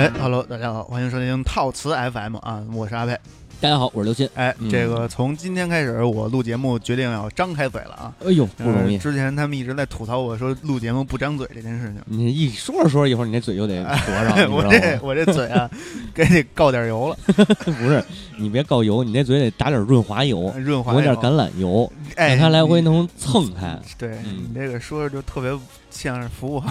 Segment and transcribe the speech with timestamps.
[0.00, 3.14] 哎，Hello，大家好，欢迎收听套词 FM 啊，我是阿佩。
[3.60, 4.26] 大家好，我是刘鑫。
[4.32, 8.14] 哎，嗯这个从今天开始，我录节目决定要张开嘴了啊！
[8.24, 8.98] 哎呦，不容易呃。
[8.98, 11.96] 之前他们一直在吐槽我说录节目不张嘴这件事情。
[12.06, 14.78] 你一说着说着，一会儿你那嘴就得合上，你我知道吗？
[14.80, 15.70] 这我这嘴啊，
[16.14, 17.16] 给你告点油了，
[17.66, 18.02] 不是，
[18.38, 23.78] 你别告油，你那嘴得打点润滑油，润滑油抹点橄榄油，哎，让它来回你能蹭开。
[23.98, 25.50] 对嗯你这个说着就特别
[25.90, 26.70] 像是服务行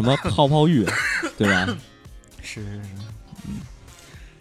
[0.00, 0.86] 什么泡泡浴，
[1.36, 1.66] 对吧？
[2.42, 2.80] 是是是，
[3.46, 3.60] 嗯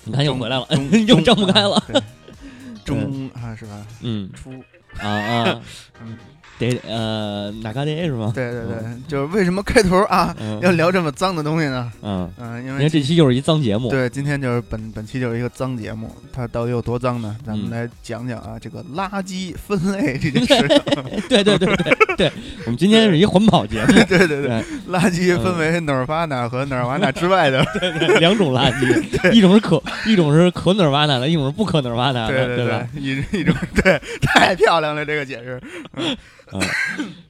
[0.06, 1.84] 你看又回来了中， 又睁不开了。
[2.86, 3.86] 中啊是吧？
[4.02, 4.52] 嗯出
[4.98, 5.62] 啊啊
[6.02, 6.18] 嗯，
[6.60, 8.32] 得呃哪嘎得是吗？
[8.36, 8.78] 对对对，
[9.08, 11.92] 就是为什么开头啊嗯 要聊这么脏的东西呢？
[12.02, 13.90] 嗯，嗯，因因为为这期就是一脏节目。
[13.90, 17.36] 对，今天就是本本期就是一个脏节目，它到底有多脏呢？
[17.46, 20.82] 咱们嗯来讲讲啊，这个垃圾分类这件事情。
[21.30, 22.32] 对对对对对，
[22.66, 27.64] 我们今天是一环保节目， 对对对，对垃圾分为哪儿瓦纳和哪儿瓦纳之外的。
[27.80, 32.88] 对对，两种垃圾，一种是可一种是可哪儿瓦纳的，一种是不可哪儿瓦纳的，对对吧？
[32.94, 35.60] 对，一一种对，太漂亮了这个解释。
[36.54, 36.62] 嗯，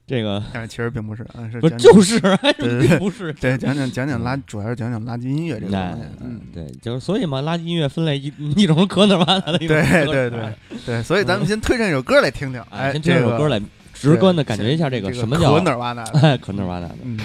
[0.08, 3.34] 这个但是其实并不是啊，是不讲就是还对对对并不是。
[3.34, 6.08] 对讲讲讲讲垃，主要是讲讲垃圾音乐这个哎东西。
[6.22, 10.54] 嗯，对，就是所以嘛，垃圾音乐分类一一种是可哪儿的，一种对是可对对
[10.86, 12.62] 对，所以咱们先推荐一首歌来听听。
[12.70, 16.04] 哎，哎，先听这首歌来来直观的感觉一下这个什么叫可哪儿的。
[16.22, 16.90] 哎可哪儿的。
[17.04, 17.18] 嗯。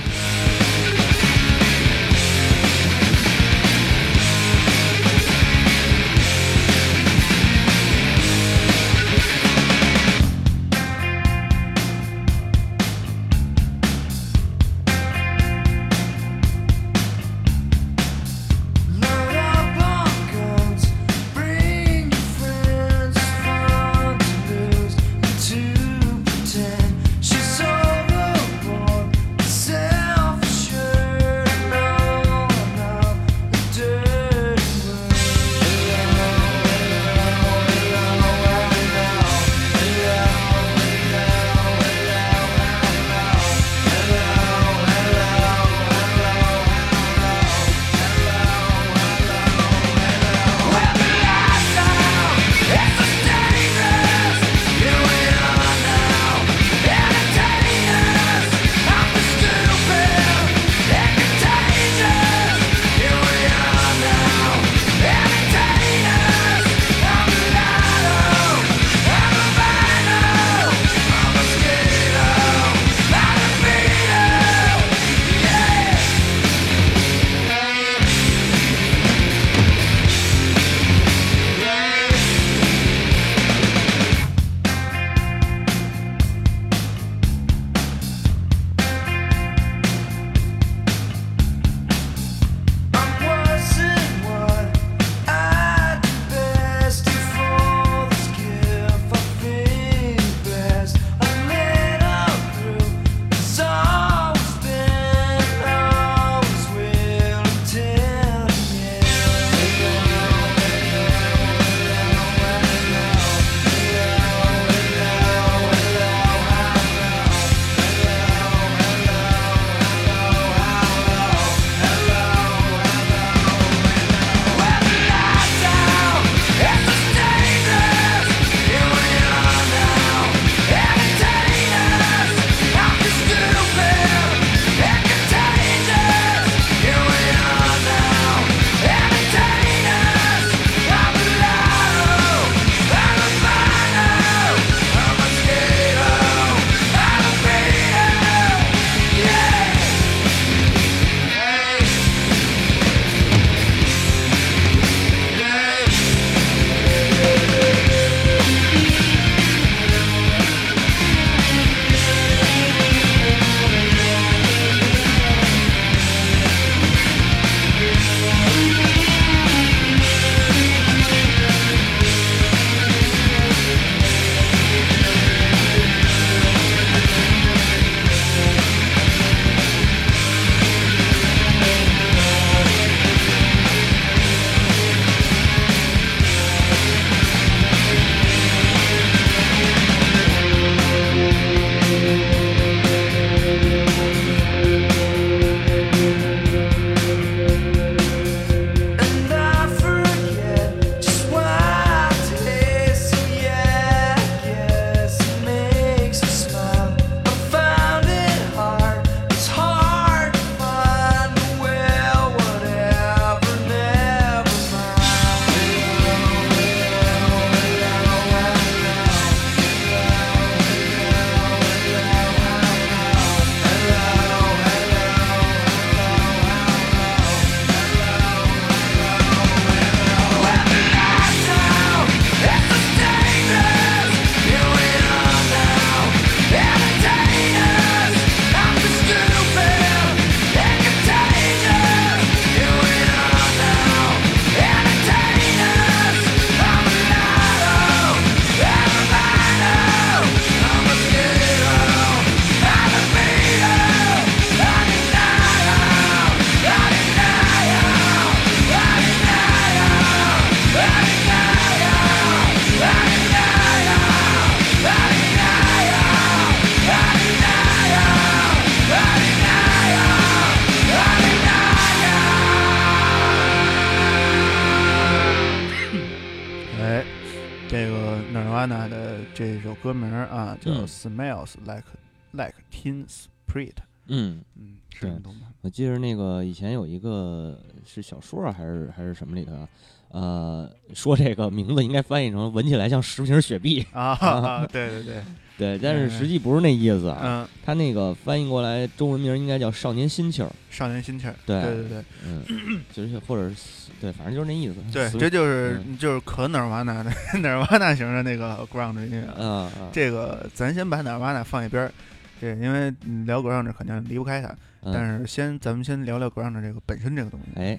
[279.35, 280.87] 这首歌名啊，叫嗯。
[280.87, 281.85] Smells Like
[282.33, 283.77] Like Teen Spirit。
[284.07, 285.21] 嗯，嗯，是？
[285.63, 289.69] 我记得那个以前有一个是小说啊还是还是什么里头啊，
[290.11, 295.23] 呃，说这个名字应该翻译成闻起来像十瓶雪碧，啊 啊，对对对，
[295.57, 301.35] 对，但是嗯实际不是那意思啊，嗯，他那个翻译过来中文名应该叫少年心气儿，少年心气儿。
[301.47, 302.05] 对对对对。
[302.27, 303.57] 嗯，就是或者是
[304.01, 309.27] 对，反正就是那意思，对，这就是嗯就是可 Nirvana 的 Nirvana 型的那个 ground 音乐。
[309.43, 311.93] 啊啊，这个咱先把 Nirvana 放一边儿，
[312.41, 314.49] 这因为嗯聊 ground 肯定离不开它。
[314.83, 314.93] 嗯。
[314.93, 317.61] 但是先咱们先聊聊 ground 这个本身这个东西。
[317.61, 317.79] 哎，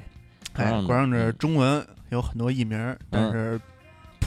[0.53, 1.35] 哎嗯。
[1.37, 3.61] 中文有很多译名，但嗯是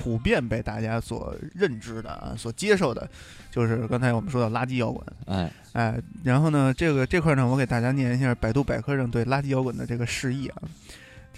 [0.08, 3.06] 普遍被大家所认知的啊，所接受的，
[3.50, 5.06] 就是刚才我们说的垃圾摇滚。
[5.26, 10.62] 哎，哎，然后呢，这个这块呢，我给大家念一下百度百科上对垃圾摇滚的这个释义啊。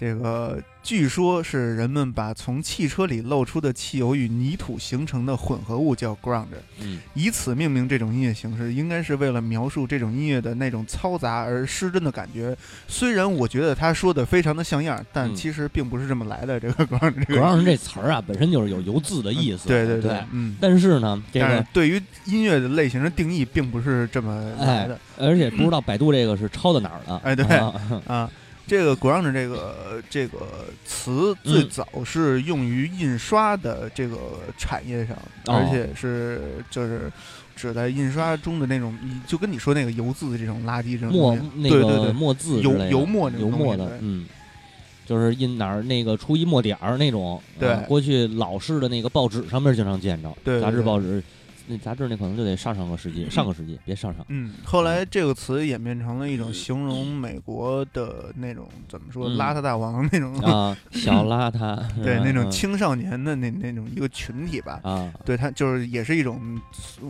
[0.01, 6.47] 这个据说是人们把从汽车里漏出的汽油与泥土形成的混合物叫 ground，
[6.81, 12.57] 嗯以此命名这种音乐形式，应该是为了描述这种音乐的那种嘈杂而失真的感觉。
[12.87, 16.59] 虽然我觉得他说的非常的像样，但嗯其实并不是这么来的。
[16.59, 20.57] 这个 ground 这个 ground 这词儿啊，本身就是有油渍的意思，对对对，嗯。
[20.59, 24.99] 但是呢，这个对于音乐的类型的定义，并不是这么来的。
[25.19, 27.71] 而且不知道百度这个是抄的哪儿的，哎对啊
[28.07, 28.31] 啊，
[28.71, 30.47] 这个 ground 这个这个
[30.85, 34.15] 词最嗯早是用于印刷的这个
[34.57, 35.13] 产业上，
[35.47, 35.55] 哦。
[35.55, 37.11] 而且是就是
[37.53, 42.05] 指在印刷中的那种，你就跟你说那个油渍的这种垃圾这种墨那对对对。
[42.05, 44.25] 个墨渍油油墨那种油墨东西对，的嗯，
[45.05, 47.69] 就是印哪儿那个初一墨点儿那种，对。
[47.73, 51.21] 啊过去老式的那个报纸上面经常见着，杂志报纸，
[51.71, 59.37] 那杂志那可能就得上上个世纪，上个世纪，别上上，嗯，后来这个词演变成了一种形容美国的那种怎么说嗯。
[59.37, 62.51] 邋遢大王那种，啊， 小邋遢， 对那种嗯。
[62.51, 64.79] 青少年的那那种一个群体吧。
[64.83, 66.59] 啊，对他就是也是一种，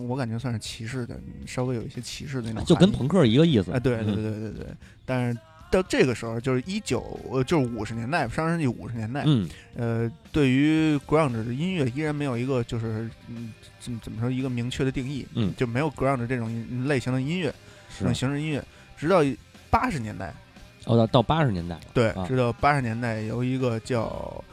[0.08, 4.16] 我感觉算是歧视的，稍微有一些歧视的那种，就跟朋克一个意思，哎，对对嗯。
[4.16, 4.68] 对对对，
[5.06, 5.38] 但是
[5.72, 15.54] 到这个时候，就是一九，呃，就是五十年代，上世纪五十年代，嗯呃，对于 ground 的音乐依然没有一个就是嗯怎么怎么说一个明确的定义，嗯。
[15.56, 17.54] 就没有 ground 这种类型的音乐，
[17.90, 18.64] 这是种，形式音乐，
[18.98, 19.22] 直到
[19.70, 20.34] 八十年代，
[20.86, 24.44] 哦，到到八十年代，对，啊直到八十年代有一个叫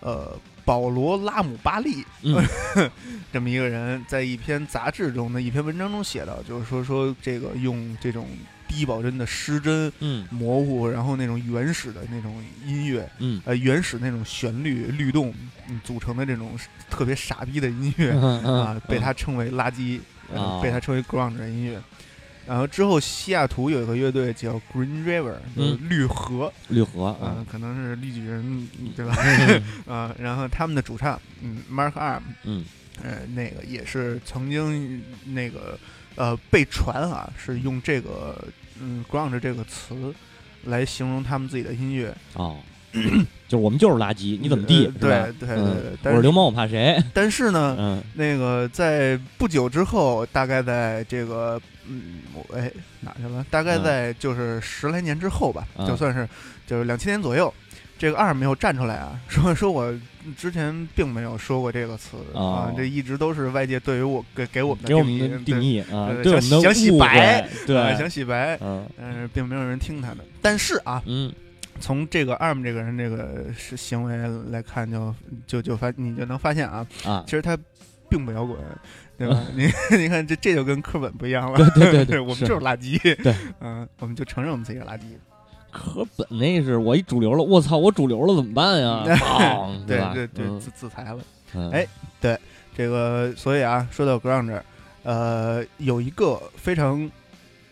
[0.00, 2.36] 呃保罗拉姆巴利嗯
[3.32, 8.26] 这么一个人，在一篇杂志中的一篇文章中写到，就是说说这个用这种
[8.68, 9.90] 低保真的失真。
[10.00, 10.28] 嗯。
[10.30, 13.40] 模糊，然后那种原始的那种音乐，嗯。
[13.44, 15.34] 呃，原始那种旋律律动，
[15.68, 16.56] 嗯，组成的这种
[16.90, 19.98] 特别傻逼的音乐嗯嗯啊，被他称为垃圾，
[20.62, 21.80] 被他称为 ground 的音乐。
[22.46, 29.14] 然后之后，西雅图有一个乐队叫 Green River，就是嗯绿河，绿河嗯、啊，可能是绿巨人，对吧？
[29.18, 32.64] 嗯 啊，然后他们的主唱，嗯，Mark Arm，嗯。
[33.00, 35.78] 呃，那个也是曾经那个
[36.18, 38.36] 呃被传啊，是用这个
[38.80, 39.94] 嗯 ground 这个词
[40.64, 42.14] 来形容他们自己的音乐。
[42.34, 42.58] 哦，
[43.48, 44.86] 就是我们就是垃圾，你怎么地？
[45.00, 47.00] 对对对嗯对我是流氓，我怕谁？
[47.14, 52.70] 但是呢，嗯那个在不久之后，大概在这个嗯，我哎
[53.00, 53.44] 哪去了？
[53.50, 56.28] 大概嗯在就是十来年之后吧，嗯就算是
[56.66, 57.52] 就是两千年左右。
[57.98, 59.92] 这个二没有站出来啊， 说说我
[60.36, 68.86] 之前并没有说过这个词、哦啊，这一直都是外界对于我给给我们的给我定义们的定义啊，对对我们的想想洗白，对、啊，想洗白，嗯。
[68.96, 70.18] 但是并没有人听他的。
[70.40, 71.32] 但是啊，嗯。
[71.80, 74.16] 从这个 ARM 这个人这个是行为
[74.50, 75.14] 来看就，
[75.46, 77.22] 就就发你就能发现啊，啊。
[77.24, 77.56] 其，实他
[78.08, 78.58] 并不摇滚，
[79.16, 79.40] 对吧？
[79.54, 85.02] 你 你看这这就跟课本不一样了，对对对对我们就是垃圾，对，嗯，我们就承认我们自己是垃圾，
[85.70, 89.02] 课本那是我一主流了，我操，我主流了怎么办呀？
[89.86, 90.12] 对吧？
[90.14, 91.20] 对对，嗯自自裁了。
[91.72, 91.86] 哎，
[92.20, 92.38] 对
[92.76, 94.60] 这个所以啊，说到 ground，
[95.02, 97.10] 呃，有一个非常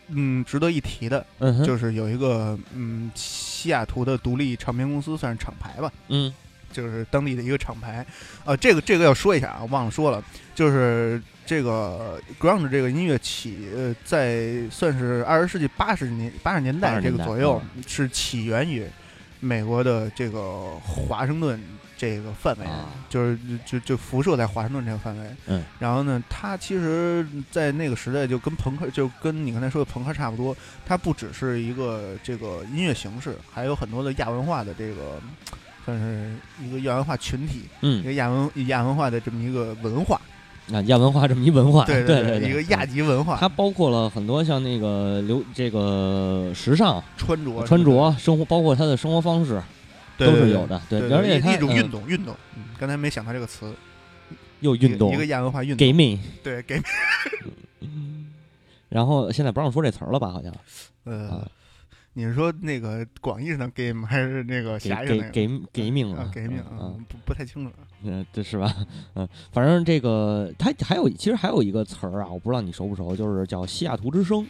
[0.08, 5.92] 嗯值得一提的，嗯，就是有一个嗯西雅图的独立唱片公司，算是厂牌吧。
[6.08, 6.32] 嗯
[6.76, 8.04] 就是当地的一个厂牌，
[8.44, 10.22] 呃，这个这个要说一下啊，忘了说了，
[10.54, 18.86] 就是这个 ground 这个音乐起，呃，在算是二十世纪八十年八十年代80年代这个左右，嗯是起源于
[19.40, 21.58] 美国的这个华盛顿
[21.96, 25.24] 这个范围，啊就是就就辐射在华盛顿这个范围。
[25.46, 30.54] 嗯，然后呢，它其实，在那个时代就跟朋克，就跟你刚才说的朋克差不多，
[30.84, 35.18] 它不只是一个这个音乐形式，还有很多的亚文化的这个，
[35.86, 40.20] 算是一个亚文化群体，嗯一嗯，个亚文亚文化的这么一个文化，
[40.72, 49.62] 啊，亚文化这么一文化，对对对，一个亚嗯级文化，它包括了很多像那个流这个时尚穿着穿着生活，包括他的生活方式
[50.18, 53.72] 都是有的，对，而且它一一种嗯运动运动，嗯，刚才没想到这个词，
[54.58, 56.82] 又运动一个亚文化运动，gaming，对给
[58.88, 60.30] 然后现在不让说这词儿了吧？
[60.32, 60.52] 好像
[61.04, 61.48] 呃啊，
[62.18, 67.70] 你是说那个广义上的 game 还是那个给狭义上的给那个给给命了，啊给命嗯啊，不不太清楚。
[68.04, 68.74] 嗯，这是吧？
[69.14, 74.46] 嗯，反正这个它还有，其实还有一个词儿啊，我不知道你熟不熟，就是叫西雅图之声。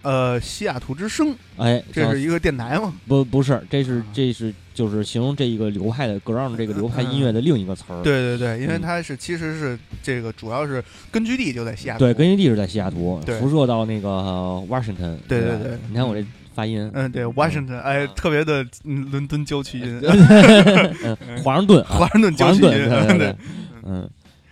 [0.00, 2.94] 呃，西雅图之声，哎，这是一个电台吗？
[3.06, 8.02] 不不是，这是啊这是就是形容这一个流派的 ground 这个流派音乐的另一个词儿。
[8.02, 11.98] 对对对，因为嗯它是其实是这个主要是根据地就在西雅图。
[11.98, 15.18] 对，根据地是在西雅图，辐射到那个呃 Washington。
[15.28, 16.26] 对对对你看我这
[16.60, 23.36] 发音，嗯，对，Washington，哎，特别的嗯伦敦郊区音， 嗯华盛顿啊， 华盛顿郊区音，对对对，
[23.82, 24.08] 嗯，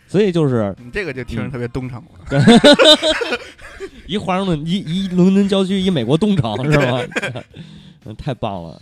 [0.07, 2.43] 所以就是你这个就听着嗯特别东城了。
[4.07, 6.99] 一华盛顿，一一伦敦郊区，一美国东城是吗？
[8.07, 8.81] 嗯，太棒了。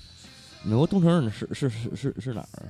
[0.63, 2.63] 美国东城是是是是是哪儿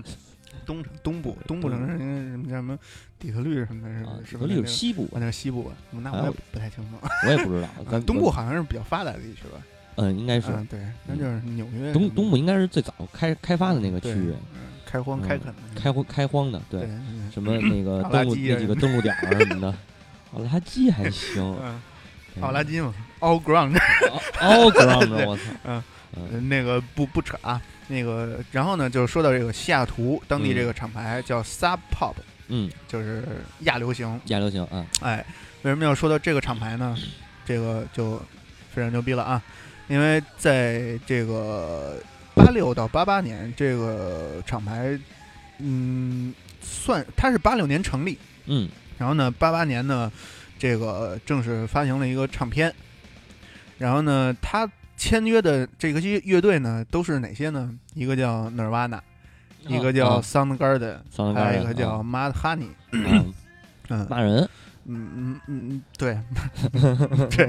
[0.64, 2.78] 东城东部，东部城市应该是什么叫什么
[3.18, 4.10] 底特律什么的，是吧？
[4.24, 5.72] 是德里有西部我，那是西部吧？
[5.90, 6.96] 那我也不太清楚。
[7.26, 7.68] 我也不知道。
[7.90, 9.60] 咱东部好像是比较发达的地区吧？
[9.96, 11.92] 嗯，应该是嗯，对，那就是纽约。
[11.92, 16.88] 东东部应该是最早开开发的那个区域，嗯开荒嗯开垦的，开荒开荒的，对
[17.32, 19.74] 什么那个登陆那几个登陆点儿什么的，
[20.34, 21.80] 奥拉基还行， 嗯，
[22.42, 25.82] 奥拉基嘛，all ground，all ground，我操，
[26.16, 32.14] 嗯那个不不扯啊，那个然后呢，就是说到这个西雅图当地嗯这个厂牌叫 Sub Pop，
[32.48, 33.22] 嗯，就是
[33.60, 34.20] 亚流行。
[34.26, 35.24] 亚流行嗯，哎，
[35.62, 36.96] 为什么要说到这个厂牌呢？
[37.46, 38.20] 这个就
[38.72, 39.40] 非常牛逼了啊！
[39.90, 41.96] 因为在这个
[42.32, 44.96] 八六到八八年，这个厂牌，
[45.58, 46.32] 嗯，
[46.62, 48.16] 算它是八六年成立，
[48.46, 48.68] 嗯。
[48.96, 50.10] 然后呢，八八年呢，
[50.56, 52.72] 这个正式发行了一个唱片。
[53.78, 57.74] 然后呢，他签约的这个乐乐队呢，都是哪些呢？
[57.94, 59.00] 一个叫 Nirvana，
[59.66, 62.68] 一个叫啊 Soundgarden，、桑还有一个啊叫 Mad Honey。
[62.68, 63.24] 啊
[63.88, 64.06] 嗯。
[64.08, 64.48] 骂人，
[64.90, 66.18] 嗯嗯嗯嗯，对。
[67.30, 67.46] 对，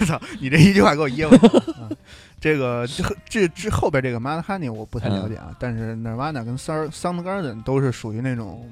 [0.00, 1.64] 我 操，你这一句话给我噎住了。
[1.80, 1.96] 嗯
[2.38, 8.68] 这个这这这后边这个 Mad Honey 我不太了解啊，但是 Nirvana 跟 Sound Soundgarden 都是属于那种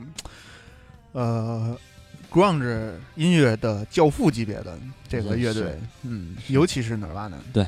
[1.13, 1.77] 呃
[2.31, 7.67] grunge 音乐的教父级别的这个乐队，嗯，尤其是 Nirvana 对。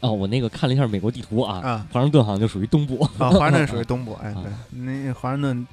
[0.00, 1.86] 哦，我那个看了一下美国地图啊，啊。
[1.90, 3.02] 华盛顿好像就属于东部。
[3.18, 5.66] 啊，华盛顿属于 东部，哎啊对，那华盛顿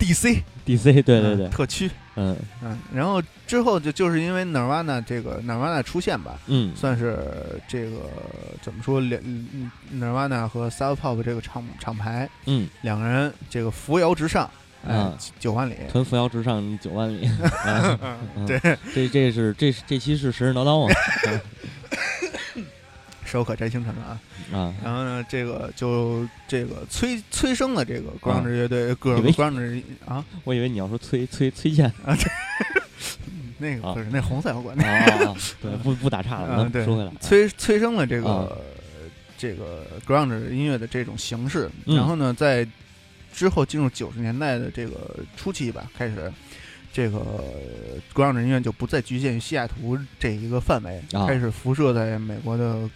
[0.00, 7.18] DC，DC，对对嗯对，特区，嗯嗯，然后之后就就是因为 Nirvana 这个 Nirvana 出现吧，嗯算是
[7.68, 7.98] 这个
[8.62, 14.50] 怎么说两嗯 Nirvana 和 South Pop 这个厂厂牌嗯，两个人这个扶摇直上，
[14.86, 17.26] 哎啊，九万里，纯扶摇直上九万里，
[17.64, 18.58] 啊 嗯嗯对，
[18.94, 20.94] 这这是这是这期是神神叨叨吗？
[23.30, 24.20] 手可摘星辰了啊。
[24.52, 31.86] 啊，然后呢，这个就这个催催生了这个 grunge 乐队，个以为 grunge 啊，我以为你要说崔崔崔健。
[32.04, 32.16] 啊
[33.62, 38.48] 那个不是那红色摇滚，对，不不打岔了，啊对说回来，催催生了这啊。
[38.48, 38.60] 个
[39.36, 41.70] 这个 ground 音乐的这种形式。
[41.84, 41.94] 嗯。
[41.94, 42.66] 然后呢，在
[43.34, 46.32] 之后进入九十年代的这个初期吧，开始
[46.90, 47.20] 这个
[48.14, 51.26] grunge 音乐就不再局限于西雅图这一个范围，啊。
[51.26, 52.88] 开始辐射在美国的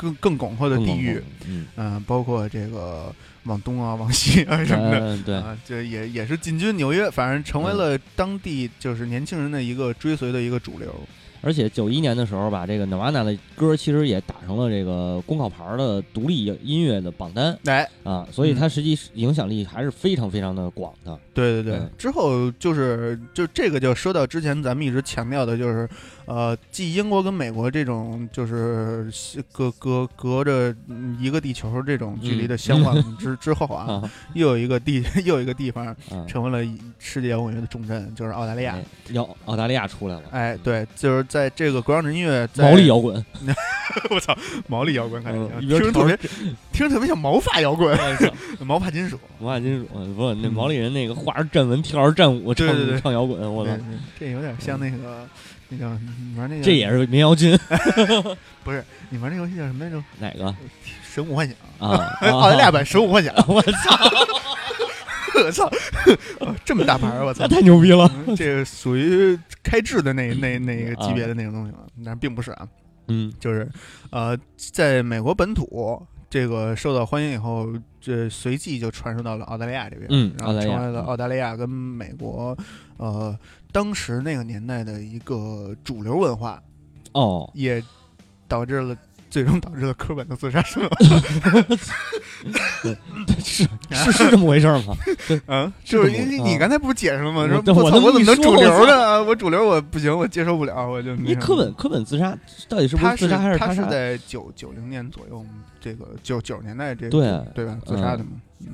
[0.00, 3.14] 更更广阔的地域，嗯，嗯、包括这个
[3.44, 4.98] 往东啊、往西啊什么的。
[5.00, 10.94] 嗯对，啊，这也也是进军纽约，反正成为嗯了当地就是年轻人的一个追随的一个主流。
[11.42, 21.18] 而且九一年的时候吧，这个 Nirvana 的歌其实也打上了这个公告牌的独立音乐的榜单哎，啊，所以嗯它实际影响力还是非常非常的广的。
[21.32, 25.88] 对对对，嗯之后就是就这个就说到之前咱们一直强调的，就是
[26.30, 29.10] 呃，继英国跟美国这种就是
[29.50, 35.96] 隔隔隔着嗯一个地球这种距离的相望之、之后啊，啊又有一个地 又有一个地方啊，
[36.28, 38.76] 成为了世界摇滚乐的重镇，就是澳大利亚。
[38.76, 43.26] 哎要澳大利亚出来了，哎，对，就是在这个 grunge 音乐在毛利摇滚，
[44.08, 44.36] 我操，
[44.68, 46.16] 毛利摇滚看起来嗯听着特别
[46.70, 47.98] 听着特别像毛发摇滚，
[48.64, 49.18] 毛发金属。
[49.40, 53.72] 毛发金属，不，那嗯毛利人那个画着战纹，跳着战舞，唱对对对唱摇滚，我操
[54.16, 55.26] 这有点像那个
[55.70, 57.56] 那叫你玩那个，这也是民谣君》，
[58.62, 60.02] 不是，你玩那游戏叫什么来着？
[60.18, 60.54] 哪个
[61.02, 61.56] 神武幻想，
[61.88, 61.96] 啊？
[62.30, 63.34] 澳大利亚版神武幻想。
[63.48, 63.70] 我操，
[65.44, 65.70] 我操，
[66.40, 67.46] 哦这么大牌儿，我操！
[67.48, 72.68] 太牛逼了，嗯这个属于开智的那那那个级别的那种东西了，但是并不是啊，
[73.08, 73.68] 嗯就是
[74.10, 77.68] 呃，在美国本土这个受到欢迎以后，
[78.00, 82.56] 这随即就传输到了澳大利亚这边，嗯然后成为了澳大利亚跟美国
[82.98, 83.36] 呃
[83.72, 86.62] 当时那个年代的一个主流文化，
[87.12, 87.82] 哦，也
[88.48, 88.96] 导致了
[89.28, 90.90] 最终导致了科本的自杀身亡。
[93.38, 94.96] 是是是这么回事儿吗？
[95.46, 97.42] 嗯，就是这么啊你你刚才不是解释了吗？
[97.42, 99.06] 我说我操我怎么能主流呢？
[99.06, 102.36] 啊我主流我不行，我接受不了，我就那因为科本科本自杀
[102.68, 103.82] 到底是不他是自杀还是他是？
[103.86, 105.44] 在九九零年左右，
[105.80, 107.78] 这个九九十年代这个对对吧？
[107.86, 108.30] 自杀的嘛。
[108.60, 108.68] 嗯，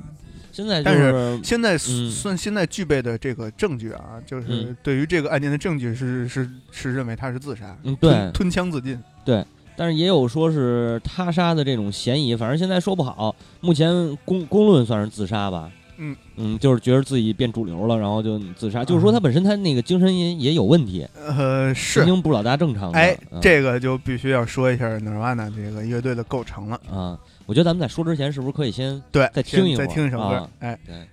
[0.57, 8.99] 现在就但是现在嗯算现在具备的这个证据啊，就是嗯对于这个案件的证据是是是认为他是自杀，嗯对吞吞枪自尽。
[9.23, 9.45] 对
[9.75, 13.35] 但是也有说是他杀的这种嫌疑，反正现在说不好。
[13.61, 18.83] 目前公公论算是自杀吧，嗯嗯，就是觉得自己变主流了，然后就自杀。
[18.83, 22.97] 就是说他本身他那个精神也也有问题，呃，神，经不老大正常的。
[22.97, 26.81] 哎，嗯这个就必须要说一下 Nirvana 这个乐队的构成了。
[26.91, 30.49] 啊，我觉得咱们在说之前，是不是可以先对，再听一再听一首歌啊。
[30.59, 31.07] 哎，对，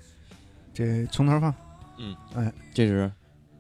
[0.75, 1.55] 这从头放。
[1.97, 3.11] 嗯，哎这是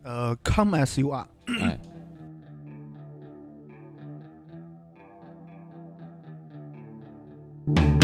[0.03, 1.27] 呃，Come as you are。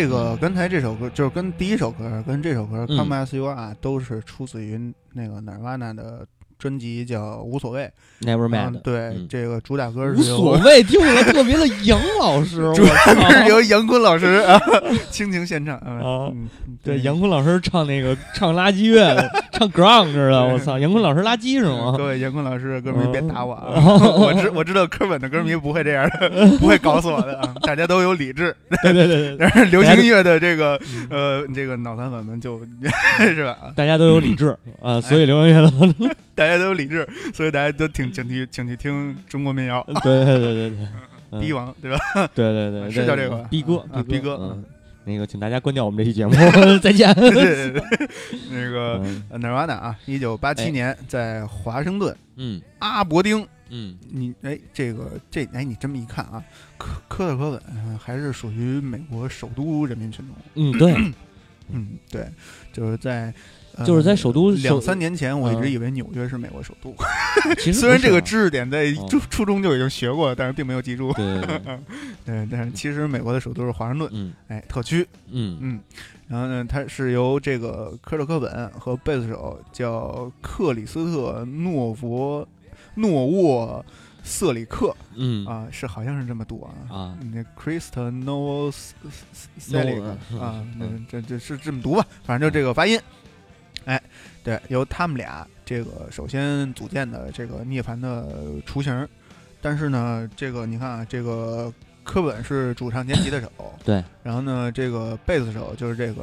[0.00, 2.96] 这个刚才这首歌就是跟第一首歌跟这首歌《嗯。
[2.96, 6.24] Come as You Are》都是出自于那个 Nirvana 的
[6.58, 7.82] 专辑叫《无所谓》。
[8.26, 13.48] Never 啊 Mind，对，嗯这个主打歌是无所谓，听起来特别的杨老师， 我主打歌是操！
[13.48, 14.60] 由杨坤老师啊
[15.10, 16.28] 倾情献唱啊
[16.82, 20.78] 对，杨坤老师唱那个唱垃圾乐的，唱 ground 似的，我操！
[20.78, 21.94] 杨坤老师垃圾是吗？
[21.96, 23.72] 各位杨坤老师歌迷别打我啊！
[23.76, 27.54] 哦 我知我知道科本的歌迷不会这样的，不会搞死我的啊！
[27.62, 32.60] 大家都有理智，对对对对，但是流行音乐的这个呃这个脑残粉们就
[33.20, 33.56] 是吧？
[33.76, 40.72] 大家都有理智啊，所以流行乐的，大家都有理智，所以大家都挺请去请去听中国民谣，对对对对
[41.40, 41.98] 对， 王对吧？
[42.32, 43.48] 对对对，是叫这个吧？
[43.50, 44.64] 逼哥啊逼哥嗯，
[45.04, 46.32] 那个请大家关掉我们这期节目，
[46.78, 47.12] 再见。
[47.14, 47.82] 对对对，
[48.52, 49.00] 那个
[49.36, 52.62] Nirvana 啊，一九八七哎年在华盛顿嗯。
[52.78, 53.44] 阿伯丁。
[53.70, 53.96] 嗯。
[54.10, 56.40] 你哎，这个这哎，你这么一看啊，
[56.78, 60.36] 科科特·科本呃还是属于美国首都人民群众。
[60.54, 60.94] 嗯，对，
[61.72, 62.26] 嗯，对，
[62.72, 63.34] 就是在、呃
[63.84, 66.94] 就是在首都两三年前，我一直嗯以为纽约是美国首都。
[67.58, 71.12] 其实 虽然这个知识点在嗯初初中就已经学过了，但是并没有记住。
[72.24, 75.06] 对但是其实美国的首都是华盛顿，嗯哎，特区。
[75.30, 75.80] 嗯嗯，
[76.26, 82.46] 然后呢，它是由这个科特·科本和贝斯手叫克里斯特·诺佛
[82.94, 83.84] 诺沃
[84.24, 86.94] 瑟里克嗯啊，是好像是这么读啊。
[86.94, 88.94] 啊，那 Krista Novo s
[89.70, 93.00] e l i Novo，c 啊，那嗯这这是这么读吧，反正就这个发音。
[93.88, 94.00] 哎，
[94.44, 98.28] 对，由他们俩这个首先组建的这个涅槃的
[98.66, 99.08] 雏形，
[99.62, 101.72] 但是呢，这个你看啊，这个
[102.04, 103.50] 科本是主唱兼吉他手，
[103.82, 106.22] 对，然后呢，这个贝斯手就是这个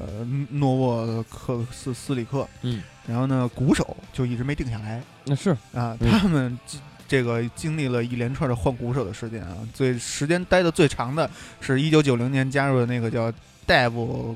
[0.52, 5.50] 诺沃克斯斯里克，嗯，然后呢，鼓手就一直没定下来，那是。
[5.74, 11.28] 啊，嗯他们经这个经历了一连串的换鼓手的事件啊，最时间待的最长的
[11.60, 13.32] 是一九九零年加入的那个叫
[13.68, 14.36] Dave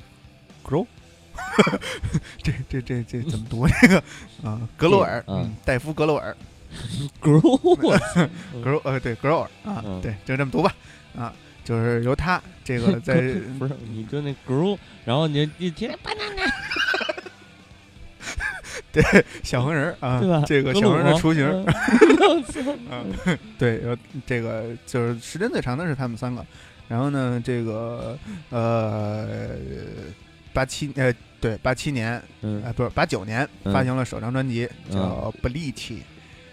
[0.63, 0.85] Grohl，
[2.43, 4.03] 这这这这怎么读这个
[4.43, 4.59] 啊？
[4.77, 6.35] 格罗尔，嗯嗯，戴夫格罗尔
[7.21, 10.73] grow，，Grohl 呃对格罗尔啊嗯，对，就这么读吧
[11.17, 13.15] 啊，就是由他这个在
[13.57, 15.97] 不是，你就那 grow，然后你你天
[18.91, 21.63] 天小黄人啊？，这个小黄人的雏形， 嗯
[22.89, 23.05] 啊，
[23.57, 26.45] 对，有这个就是时间最长的是他们三个，
[26.87, 28.17] 然后呢，这个
[28.49, 29.27] 呃
[30.53, 32.61] 八七呃对八七年嗯。
[32.65, 33.73] 呃不是八九年嗯。
[33.73, 34.95] 发行了首张专辑嗯。
[34.95, 35.95] 叫《不力气》，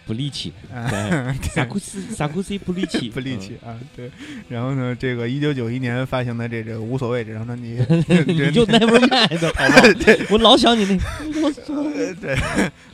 [0.07, 4.09] 不力气，啊对， 萨库斯萨库斯不力气，不力气啊，对，
[4.49, 10.27] 然后呢，这个一九九一年发行的这个无所谓这张专辑， 嗯，你就 never mind 好不好？
[10.31, 12.35] 我老想你那，对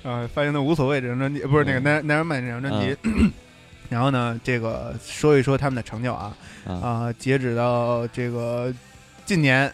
[0.02, 2.02] 啊，发行的无所谓这张专辑，不是那个嗯。
[2.02, 2.96] Never Never Mind 这张专辑。
[3.90, 6.34] 然后呢，这个说一说他们的成就啊，
[6.64, 8.72] 啊，啊，截止到这个
[9.26, 9.70] 近年，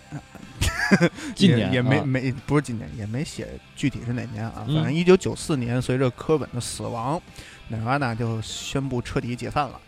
[1.35, 3.47] 今年也也没啊没不是今年，也没写
[3.77, 4.65] 具体是哪年啊。
[4.67, 7.21] 嗯反正一九九四年，随着科本的死亡，
[7.69, 9.81] 乃瓦纳就宣布彻底解散了。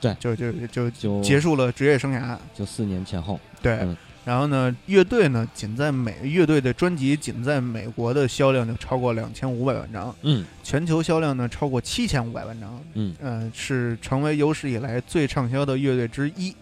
[0.00, 2.36] 对就就就就结束了职业生涯。
[2.54, 12.80] 九四年前后，对，嗯然后呢，乐队呢，仅在美乐队的专辑仅在美国的销量就超过两千五百万张，嗯全球销量呢超过七千五百万张。
[12.94, 16.54] 嗯，呃，是成为有史以来最畅销的乐队之一。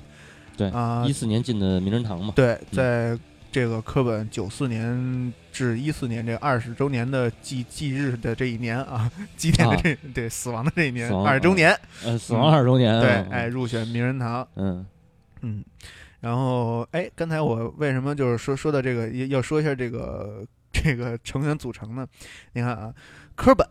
[0.57, 3.17] 对啊、一四年进的名人堂嘛，对，在
[3.51, 14.87] 这个科本九四年至一四年这二十周年的忌忌日的这一年啊， 纪念的这、 对死亡的这一年二十周年，呃，死亡二十周年，对，嗯哎，，入选名人堂，嗯。
[15.41, 15.65] 嗯，
[16.21, 22.07] 然后哎，刚才我为什么就是说说到这个要要说一下这个 这个成员组成呢？
[22.55, 22.93] 你看啊，
[23.37, 23.67] 科本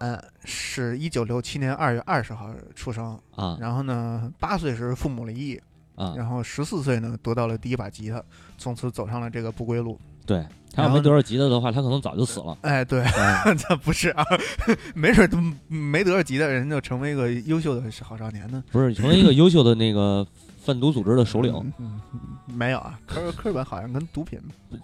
[0.46, 3.58] 是一九六七年二月二十号出生，啊。
[3.60, 5.62] 然后呢，八岁时父母离异，
[5.98, 8.24] 啊，然后十四岁呢得到了第一把吉他，
[8.58, 10.00] 从此走上了这个不归路。
[10.26, 12.58] 对他要没得着吉他的话，他可能早就死了。
[12.62, 13.02] 哎，对，
[13.46, 14.24] 嗯这 不是啊，
[14.94, 18.64] 没准都没得着吉他人就成为一个优秀的好少年呢。
[18.72, 20.28] 不是成为一个优秀的那个
[20.62, 21.54] 贩毒组织的首领。
[21.80, 22.20] 嗯，嗯
[22.54, 24.38] 没有啊，科科本好像跟毒品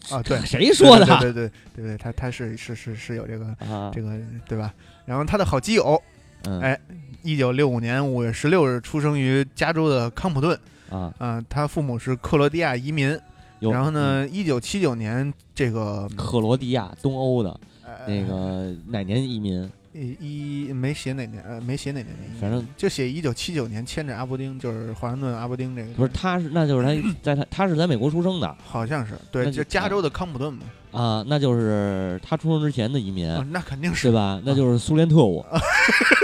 [0.09, 1.05] 啊，对，谁说的？
[1.19, 4.73] 对对对对对，他他是是是是有这个啊，这个对吧？
[5.05, 6.01] 然后他的好基友，
[6.45, 6.79] 嗯哎
[7.21, 10.57] 一九六五年五月十六日出生于加州的康普顿，
[10.93, 13.19] 啊，啊、他父母是克罗地亚移民。
[13.59, 19.71] 然后呢，一九七九年这个嗯，克罗地亚东欧的呃那个哪年移民？
[19.93, 22.09] 一一没写哪年，呃，没写哪年
[22.41, 34.41] 反正就写一九七九年牵着阿伯丁，就是华盛顿阿伯丁这个，不是，他是那就是他 在他他是在美国出生的好像是对，就就加州的康普顿嘛，啊，那就是他出生之前的移民，啊，那肯定是对吧？
[34.43, 35.45] 那就是苏联特务，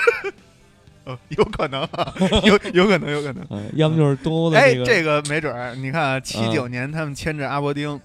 [1.10, 3.45] 呃， 有可能啊，有有可能，有可能。
[3.50, 8.00] 嗯，要么就是东欧的哎，那个，这个没准儿，你看啊，七九年他们牵着阿伯丁，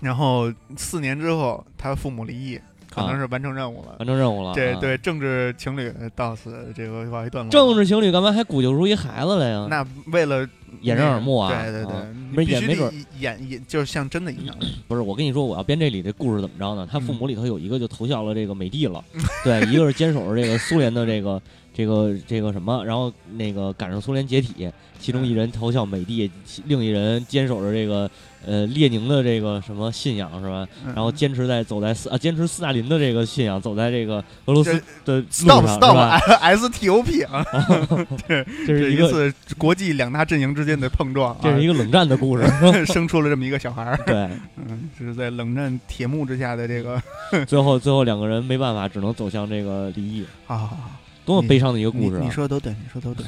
[0.00, 2.60] 然后四年之后他父母离异，
[2.90, 3.96] 可能是完成任务了。
[3.98, 4.50] 完成任务了。
[4.50, 7.50] 啊，这对政治情侣到此这个告一段落。
[7.50, 9.66] 政治情侣干嘛还鼓捣出一孩子来呀？
[9.70, 10.46] 那为了
[10.82, 11.52] 掩人耳目啊！
[11.52, 11.94] 对对对
[12.32, 14.56] 没也没准得演演，就是像真的一样。
[14.86, 16.88] 不是，我跟你说，我要编这里的故事怎么着呢？
[16.90, 19.02] 他父嗯母里头有一个就投效了这个美帝了，
[19.44, 21.40] 对，一个是坚守着这个苏联的这个
[21.72, 26.30] 这个这个什么，然后那个赶上苏联解体，其中一人投效美帝，
[26.66, 28.10] 另一人坚守着这个
[28.44, 30.66] 呃列宁的这个什么信仰是吧？
[30.84, 37.44] 然然后坚持在走在斯啊坚持斯大林的这个信仰，走在这个俄罗斯的路 stop 上 stop 是吧？S T O P 啊，
[38.28, 42.44] 这这是一个国际两大阵营之间的碰撞啊，这是一个冷战的故事，
[42.84, 43.96] 生出了这么一个小孩儿。
[44.04, 47.00] 对，嗯，是在冷战铁幕之下的这个
[47.46, 50.76] 最后最后两个人没办法，只能走向这个离异，好好好，
[51.24, 52.22] 多么悲伤的一个故事啊！
[52.22, 53.26] 你说的都对，你说的都对。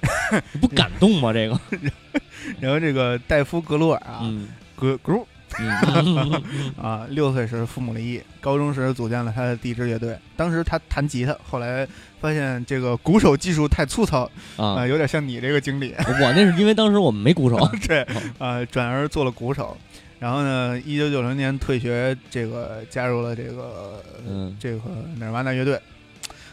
[0.52, 1.32] 你不感动吗？
[1.32, 1.58] 这个，
[2.60, 5.26] 然后这个戴夫格鲁尔啊，嗯格格鲁
[6.80, 10.16] 啊，六岁时父母离异，高中时组建了他的第一支乐队。
[10.36, 11.88] 当时他弹吉他，后来
[12.20, 15.94] 发现这个鼓手技术太粗糙啊、啊，有点像你这个经历。
[15.98, 18.06] 我那是因为当时我们没鼓手，对，
[18.38, 19.76] 呃，转而做了鼓手。
[20.20, 24.80] 然后呢，一九九零年退学，这个加入了这个、嗯这个
[25.18, 25.80] Nirvana 乐队。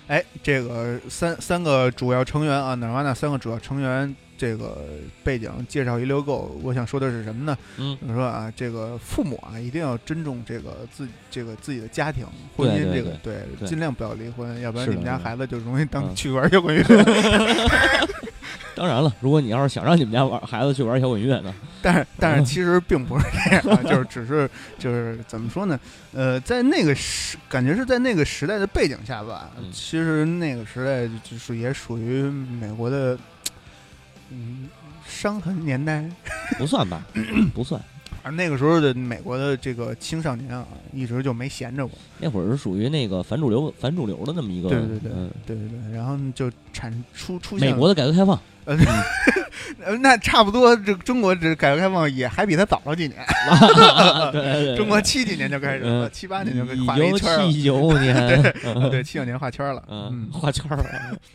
[0.08, 4.78] 哎，这个三三个主要成员啊，Nirvana 三个主要成员，这个
[5.24, 6.56] 背景介绍一溜够。
[6.62, 7.58] 我想说的是什么呢？
[7.78, 12.24] 嗯就说啊，这个父母啊，一定要尊重这个自这个自己的家庭
[12.56, 16.84] 婚姻，这个对对尽量不要离婚，要不然你们家孩子就容易当嗯去玩摇滚乐。
[18.86, 25.80] 当然了，如果你要是想让你们家玩孩子去玩摇滚乐呢，但是 但是其实并不是这样啊， 就是只是就是怎么说呢？
[26.14, 33.18] 呃，在那个时感觉是在那个时代的背景下吧，嗯其实那个时代就是也属于美国的
[34.30, 34.70] 嗯
[35.08, 36.08] 伤痕年代。
[36.60, 37.02] 不算吧，
[37.56, 37.82] 不算。
[38.22, 41.96] 而那个时候的美国的这个青少年啊，一直就没闲着过。
[42.18, 48.78] 那会儿是属于那个反主流、反主流的那么一个，对对对嗯，对对对，然后就产出出现美国的改革开放，呃，
[49.86, 53.24] 呃 那差不多，这中国这改革开放也还比他早了几年。
[54.32, 57.52] 对 对对，中国七几年就开始了，嗯七八年就一画一圈儿了。
[57.52, 59.84] 七九年，啊对，七九年画圈了。
[59.88, 60.86] 嗯，嗯，画圈了，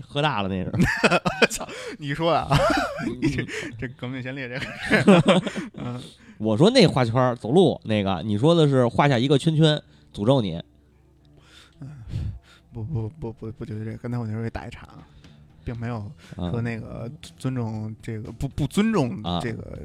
[0.07, 0.73] 喝大了那是，
[1.99, 2.49] 你说啊，
[3.07, 3.47] 嗯
[3.79, 4.59] 这革命先烈这
[5.05, 5.43] 个，
[5.79, 6.01] 嗯，
[6.39, 9.81] 我说那画圈走路那个，你说的是画下一个圈圈，
[10.13, 10.61] 诅咒你，
[12.73, 15.07] 不不不不不就是这个，刚才我那时候给打一岔啊，
[15.71, 15.99] 并没有
[16.37, 19.41] 啊说那个尊重这个不不尊重啊。
[19.43, 19.79] 这个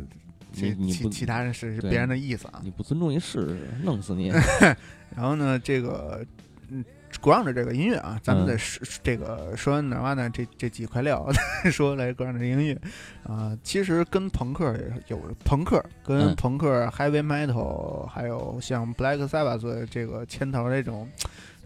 [0.54, 2.62] 其其其他人是别人的意思啊。
[2.63, 4.30] 你不尊重一试试，弄死你！
[5.15, 6.26] 然后呢，这个
[6.69, 6.84] 嗯
[7.21, 8.48] ，ground 这个音乐啊，咱们嗯。
[8.48, 11.30] 得说、这个说完 Nirvana 这这几块料，
[11.71, 12.82] 说来 ground 这音乐
[13.24, 16.36] 啊、其实跟朋克也有朋克跟嗯。
[16.36, 21.08] 朋克、heavy metal，还有像 Black Sabbath 这个牵头这种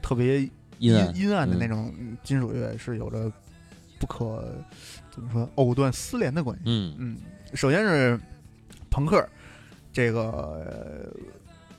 [0.01, 0.41] 特别
[0.79, 1.59] 阴阴暗的嗯。
[1.59, 3.31] 那种金属乐是有着
[3.99, 4.43] 不可
[5.11, 6.63] 怎么说藕断丝连的关系。
[6.65, 6.95] 嗯。
[6.97, 7.17] 嗯，
[7.53, 8.19] 首先是
[8.89, 9.27] 朋克，
[9.93, 11.09] 这个、呃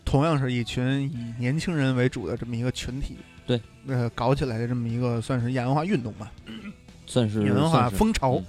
[0.05, 6.33] 同样是一群以年轻人为主的这么一个群体，对，呃，搞起来的这么一个算是亚文化运动吧，
[7.07, 8.43] 算是亚文化风潮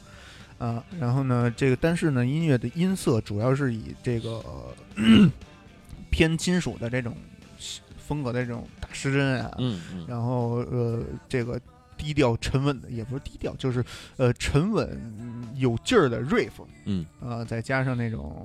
[0.57, 0.75] 嗯。
[0.75, 4.43] 啊、然后呢，这个但是呢，音乐的音色主要是以这个、
[4.95, 5.29] 呃
[6.09, 7.15] 偏金属的这种
[7.97, 10.05] 风格的这种大失真啊，嗯嗯。
[10.07, 11.61] 然后呃，这个
[12.01, 13.85] 低调沉稳的，也不是低调，就是
[14.17, 14.99] 呃沉稳
[15.55, 16.49] 有劲儿的 riff，
[16.85, 18.43] 嗯，呃，再加上那种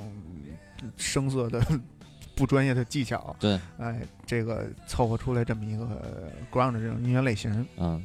[0.82, 1.58] 嗯声色的
[2.36, 7.66] 不专业的技巧，对，哎，这个凑合出来这么一个呃 ground 的这种音乐类型。
[7.78, 8.02] 嗯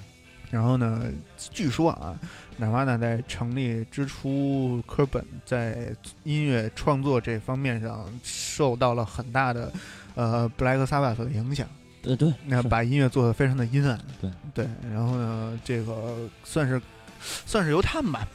[0.50, 1.04] 然后呢，
[1.38, 2.20] 据说啊
[2.60, 9.72] ，Nirvana 在成立之初，科本在音乐创作这方面上受到了很大的
[10.14, 11.66] 呃 Black Sabbath 的影响。
[12.02, 12.68] 对对，那是。
[12.68, 14.32] 把音乐做的非常的阴暗，对。
[14.54, 16.82] 对，然后呢，这个算是
[17.20, 18.28] 算是由他们吧，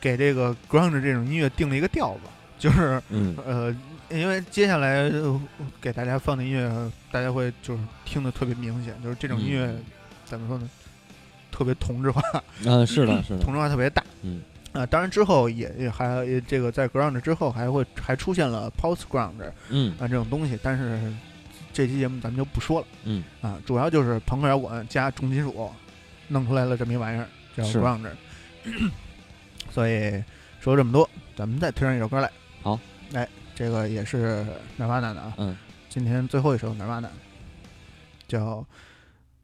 [0.00, 3.36] 给这个 grunge 这种音乐定了一个调子，就是嗯。
[3.46, 3.74] 呃，
[4.10, 5.40] 因为接下来、呃
[5.80, 9.84] 给大家放的音乐，大家会就是听的特别明显，就是这种音乐、嗯
[10.26, 10.68] 怎么说呢，
[11.50, 12.20] 特别同质化，
[12.66, 14.42] 啊是的是的同，质化特别大，嗯。
[14.72, 19.34] 啊，当然之后也也还也这个在 ground 之后还会还出现了 post ground，
[19.68, 19.94] 嗯。
[19.98, 20.98] 啊这种东西，但是
[21.74, 22.86] 这期节目咱们就不说了。
[23.04, 23.22] 嗯。
[23.42, 25.70] 啊，主要就是朋克摇滚加重金属
[26.28, 27.78] 弄出来了这么一玩意儿，叫是。
[27.78, 28.10] Grunge。
[29.70, 30.24] 所以
[30.60, 32.30] 说这么多，咱们再推上一首歌来。
[32.62, 32.80] 好，
[33.12, 34.46] 哎，这个也是
[34.78, 35.54] Nirvana 的啊，嗯，
[35.90, 37.08] 今天最后一首 Nirvana
[38.26, 38.64] 叫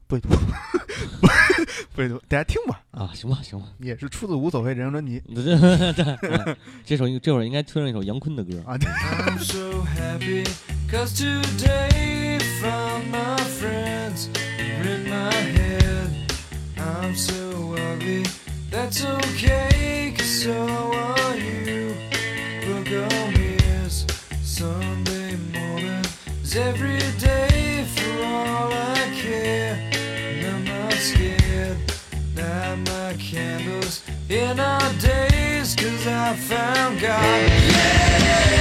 [0.07, 0.29] 不读，
[1.93, 5.21] 不读，大家听吧，啊行吧行吧，也是出自无所谓这张专辑。
[6.83, 8.75] 这首这会儿应该推上一首杨坤的歌，啊。
[13.11, 16.09] Happy cause today found my head.
[16.77, 18.25] I'm so ugly,
[18.69, 21.93] that's okay, cause so are you.
[22.67, 23.33] Look on
[23.83, 24.05] as
[24.41, 26.05] Sunday morning
[26.41, 29.75] is every day for all I care.
[29.91, 31.77] And I'm not scared,
[32.33, 37.11] light my candles in our days, cause I found God.
[37.13, 38.60] I'm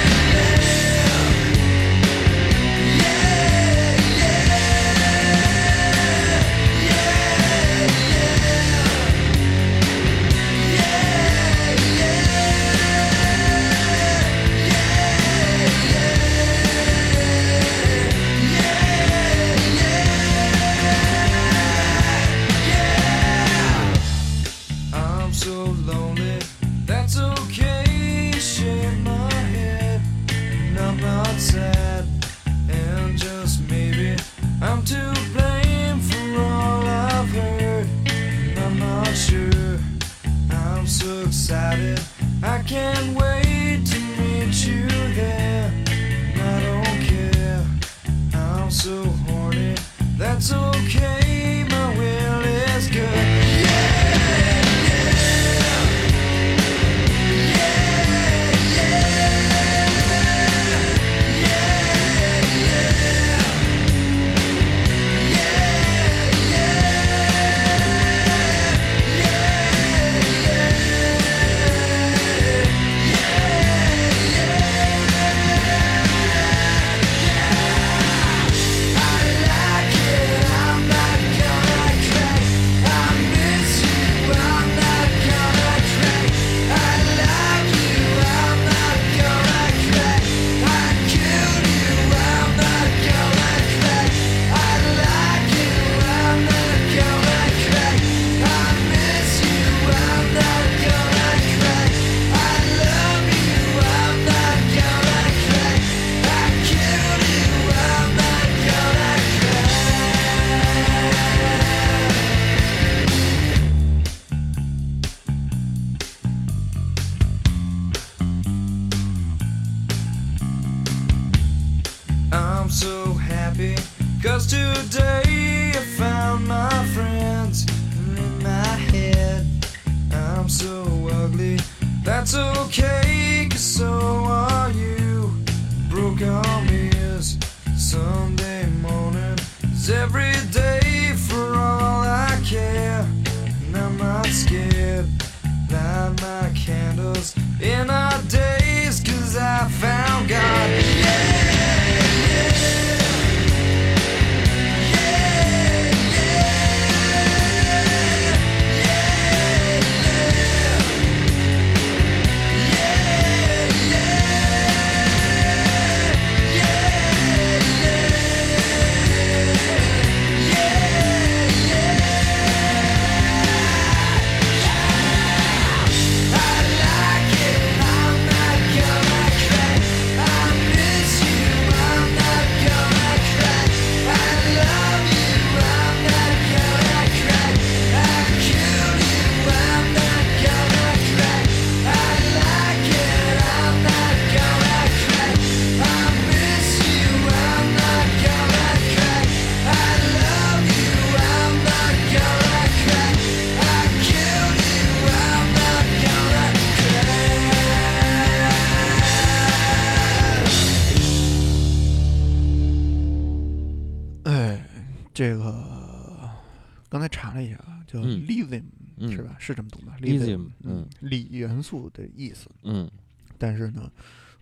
[219.50, 222.48] 是这么读吧 lithium，嗯嗯，锂元素的意思。
[222.62, 222.90] 嗯，
[223.36, 223.90] 但是呢，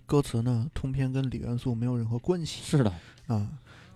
[0.06, 2.62] 歌词呢通篇跟锂元素没有任何关系。
[2.62, 2.92] 是的，
[3.26, 3.48] 啊。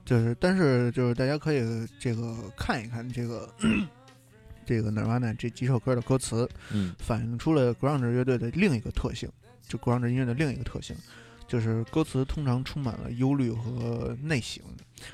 [0.04, 1.60] 就是，但是就是大家可以
[2.00, 3.48] 这个看一看这个
[4.66, 6.92] 这个 Nirvana 这几首歌的歌词，嗯。
[6.98, 9.30] 反映出了 grunge 乐队的另一个特性，
[9.68, 10.96] 就 grunge 音乐的另一个特性，
[11.52, 14.64] 就是歌词通常充满了忧虑和内省，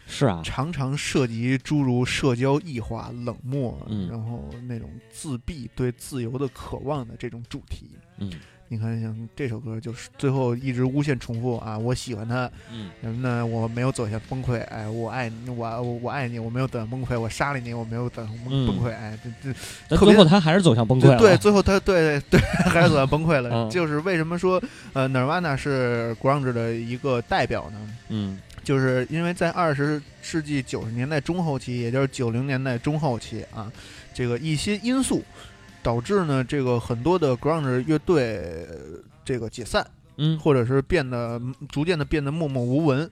[0.06, 7.90] 是啊，常常涉及诸如社交异化、冷漠，嗯然后那种自闭、对自由的渴望的这种主题。
[8.18, 8.30] 嗯
[8.70, 13.44] 你看，像这首歌就是最后一直无限重复啊，我喜欢他，嗯什么呢？
[13.44, 19.58] 我没有走向崩溃，哎，我爱你，我我我爱你，我没有走向崩溃，我杀了你，我没有走向崩溃，哎，这这
[19.88, 21.16] 但最后他还是走向崩溃了。
[21.16, 22.38] 对对，最后他对对
[22.68, 23.48] 还是走向崩溃了。
[23.50, 24.62] 嗯 就是为什么说
[24.92, 27.94] 呃，Nirvana 是 grunge 的一个代表呢？
[28.08, 33.72] 嗯就是因为在二十世纪九十年代中后期，也就是九零年代中后期啊，
[34.12, 35.24] 这个一些因素，
[35.88, 43.10] 导致呢这个很多的 grunge 乐队呃这个解散，嗯或者是变得逐渐的变得默默无闻。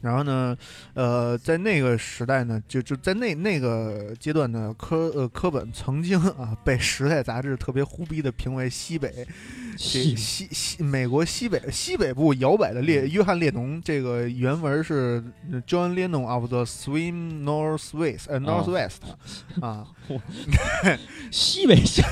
[0.00, 0.56] 然后呢，
[0.94, 9.26] 呃，在那个时代呢，就就在那那个阶段呢，科呃科本曾经啊被《时代》杂志特别忽逼的评为西北这
[9.78, 15.22] 西西西美国西北西北部摇摆的列约翰列侬，这个原文是
[15.52, 18.96] 呃 John Lennon of the Swim Northwest 呃 Northwest
[19.60, 19.86] 啊，
[21.30, 22.04] 西北乡，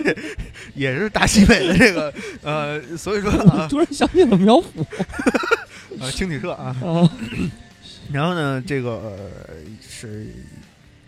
[0.74, 4.86] 也是大西北的这个呃，所以说啊 突然想起了苗阜
[6.00, 7.10] 呃青体社啊，啊，
[8.10, 9.18] 然后呢，这个、呃、
[9.86, 10.26] 是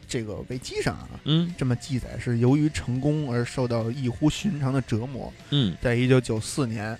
[0.08, 1.54] 这个维基上啊嗯。
[1.58, 6.98] 这么记载，是由于成功而受到异乎寻常的折磨，嗯，在一九九四年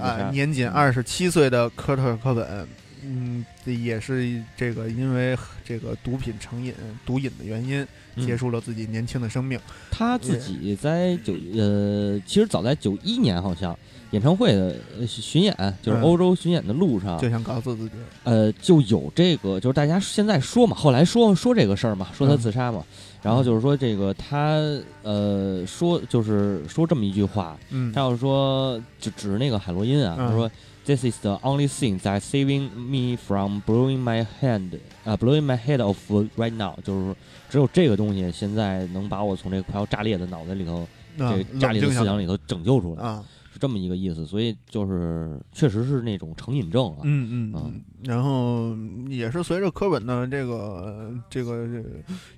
[0.00, 2.68] 啊、年仅二十七岁的科特·科本，
[3.04, 6.74] 嗯，也是这个因为这个毒品成瘾、
[7.06, 7.86] 毒瘾的原因，
[8.16, 8.26] 嗯。
[8.26, 9.60] 结束了自己年轻的生命。
[9.92, 13.78] 他自己在九呃，其实早在九一年好像
[14.10, 16.02] 演唱会的呃巡演，就是嗯。
[16.02, 17.90] 欧洲巡演的路上，就想告诉自己，
[18.24, 22.84] 呃，就有这个，就是大家现在说嘛，后来说说这个事儿嘛，说他嗯自杀嘛，
[23.22, 24.58] 然后就是说这个他
[25.02, 27.92] 呃说就是说这么一句话，嗯。
[27.92, 30.28] 他要说就指着那个海洛因啊，嗯。
[30.28, 30.50] 他说
[30.86, 34.70] This is the only thing that saving me from blowing my hand
[35.04, 35.96] 啊、blowing my head off
[36.38, 37.16] right now，就是说
[37.50, 40.88] 只有这个东西现在能把我从这个快要炸裂的脑袋里头，
[41.18, 43.22] 啊这个炸裂的思想里头拯救出来，啊，
[43.58, 44.24] 是这么一个意思。
[44.24, 47.62] 所以就是确实是那种成瘾症啊，嗯嗯嗯。
[47.66, 48.76] 嗯，然后
[49.10, 51.88] 也是随着科本的这个这个这个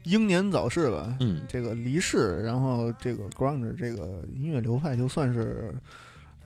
[0.05, 1.43] 英年早逝吧，嗯。
[1.47, 5.75] 这个离世，然后这个 grunge 这个音乐流派就算是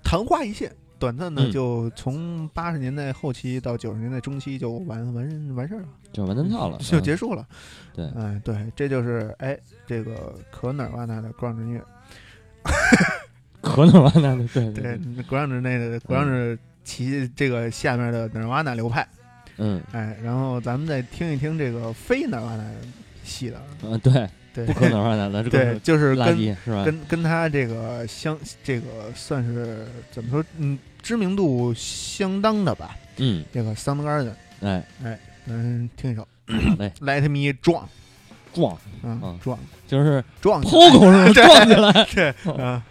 [0.03, 1.53] 昙花一现，短暂的嗯。
[1.53, 7.03] 就从八十年代后期到九十年代中期就完完完事儿了，就完蛋套了，就嗯。
[7.03, 7.47] 结束了。
[7.95, 8.07] 对。
[8.11, 11.85] 哎，对，这就是哎这个可哪瓦纳的 grunge 音乐，
[13.75, 19.07] 可能完蛋的，对对 grunge 那个 grunge 其这个下面的 nirvana 流派，
[19.57, 19.83] 嗯。
[19.93, 22.63] 哎，然后咱们再听一听这个非 nirvana
[23.25, 26.85] 系的，嗯，对，对，不可能完蛋的，这对，就是跟是吧？
[26.85, 30.45] 跟跟他这个相这个算是怎么说？
[30.59, 32.97] 嗯，知名度相当的吧。
[33.17, 34.85] 嗯，这个 Soundgarden，哎，
[35.47, 36.27] 咱，听一首。
[36.79, 37.85] 来， Let Me 撞。
[37.85, 38.79] 啊。
[39.03, 39.59] 嗯，Drunk
[39.89, 41.33] 就是撞抛狗是吧？
[41.33, 42.83] 撞起来， 对啊。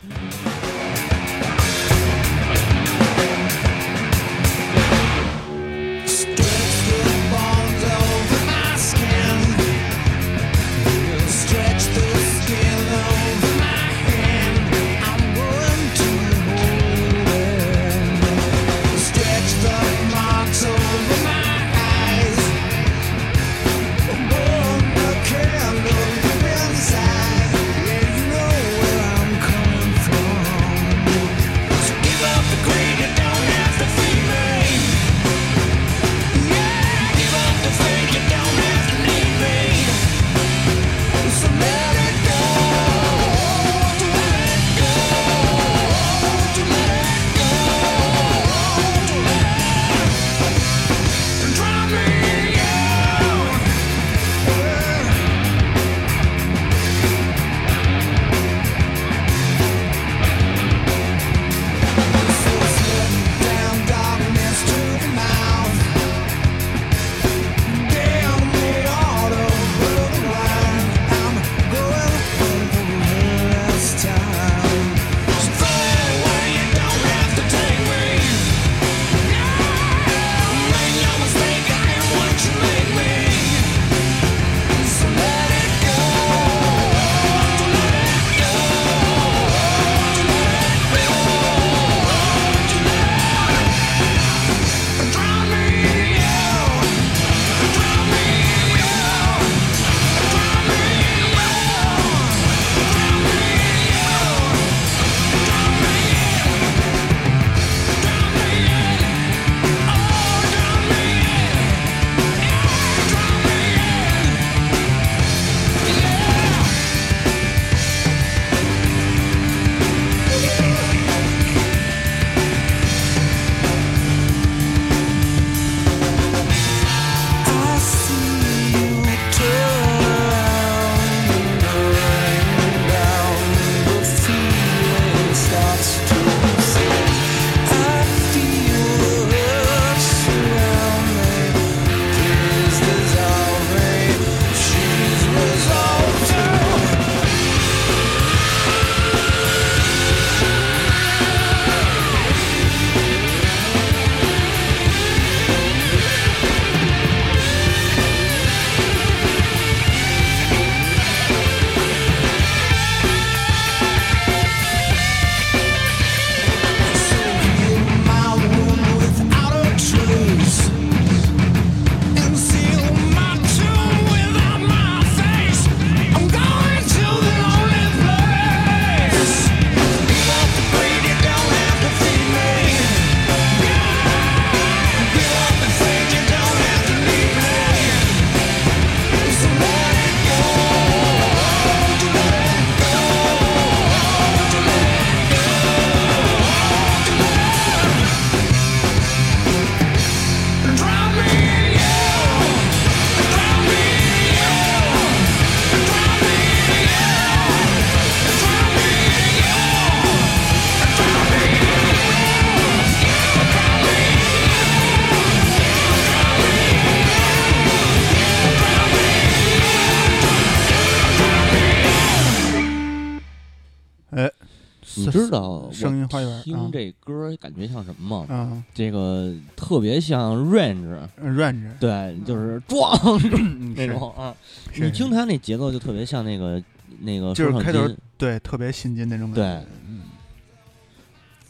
[225.11, 228.35] 知道声音花园我听这歌感觉像什么吗？
[228.35, 228.63] 啊。
[228.73, 232.97] 这个特别像 Range，，range 对，就是撞
[233.35, 233.73] 嗯。
[233.75, 234.35] 那种 啊。
[234.75, 236.61] 你听他那节奏就特别像那个
[236.99, 239.41] 那个就是开头对特别新进那种感觉。
[239.41, 240.01] 对嗯，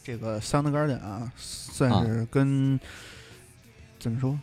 [0.04, 2.80] 这个 Soundgarden 啊，算啊是跟
[4.00, 4.38] 怎么说？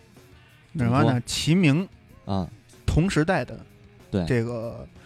[0.77, 1.89] 怎么说？Nirvana 齐名
[2.25, 2.49] 啊，
[2.87, 3.59] 同时代的
[4.11, 4.25] 对。
[4.27, 5.00] 这个这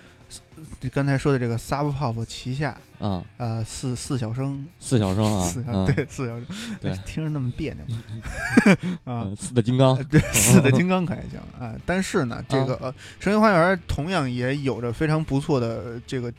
[0.93, 6.47] 刚才说的这个 Sub Pop 旗下啊，呃四四小生四小生啊四，小嗯对四小生，
[6.81, 7.97] 对听着那么别扭
[9.05, 9.37] 啊嗯，。
[9.37, 16.33] 四的金刚呃对，四的金刚 可还行啊，但是呢，这个呃声音花园同样也有着非常不错的这个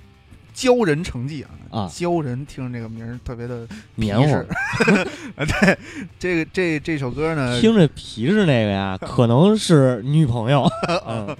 [0.55, 4.41] 骄人成绩啊啊鲛人听着这个名儿特别的棉花
[5.35, 5.77] 对，
[6.17, 10.65] 这个这这首歌呢，听着皮实那个呀， 可能是女朋友。
[11.05, 11.35] 嗯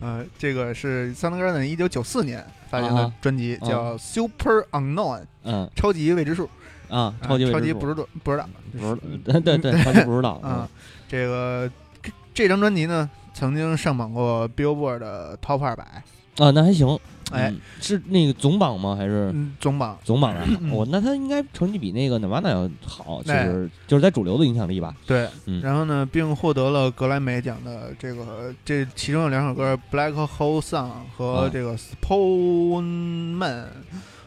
[0.00, 6.48] 呃，这个是 Soundgarden 一九九四年发行的啊专辑，叫《Super Unknown》嗯超级未知数，
[6.88, 10.68] 啊，啊超级超级不知道不知道不是，对对对，超级不知道 啊。
[11.08, 11.70] 这个
[12.02, 16.02] 这这张专辑呢，曾经上榜过 Billboard 的 Top 二百，嗯
[16.40, 16.98] 啊，那还行。
[17.32, 18.96] 哎嗯，是那个总榜吗？
[18.96, 19.96] 还是嗯，总榜。
[20.02, 20.44] 总榜啊？
[20.60, 24.92] 嗯我那他应该成绩比那个 Nirvana 要好，就哎是就是在主流的影响力吧。
[25.06, 30.86] 对，嗯然后呢，并获得了格莱美奖的这个，这其中有两首歌《Black Hole Sun》
[31.16, 32.82] 和啊这个《Spoon
[33.36, 33.66] Man》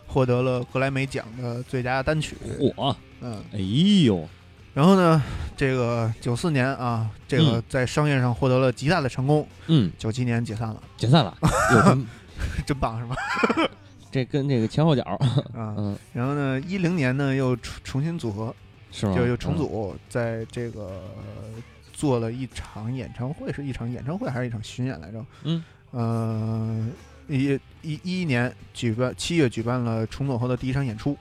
[0.07, 2.37] 获得了格莱美奖的最佳单曲。
[2.57, 3.59] 嚯，嗯，哎
[4.05, 4.25] 呦，
[4.73, 5.21] 然后呢，
[5.55, 9.47] 这个九四年啊，这个嗯在商业上获得了极大的成功。
[9.67, 11.37] 嗯，九七年解散了，解散了，
[11.73, 12.05] 有什么
[12.65, 13.15] 真棒是吧？
[14.11, 15.03] 这跟这个前后脚，
[15.53, 18.53] 啊， 嗯，然后呢，一零年呢又重重新组合，
[18.91, 19.15] 是吗？
[19.15, 21.01] 就又重嗯组，在这个
[21.93, 25.25] 做了一场演唱会，是一场演唱会还是一场巡演来着？
[25.43, 26.87] 嗯，呃，
[27.27, 31.15] 一一一一年举办七月举办了重组后的第一场演出，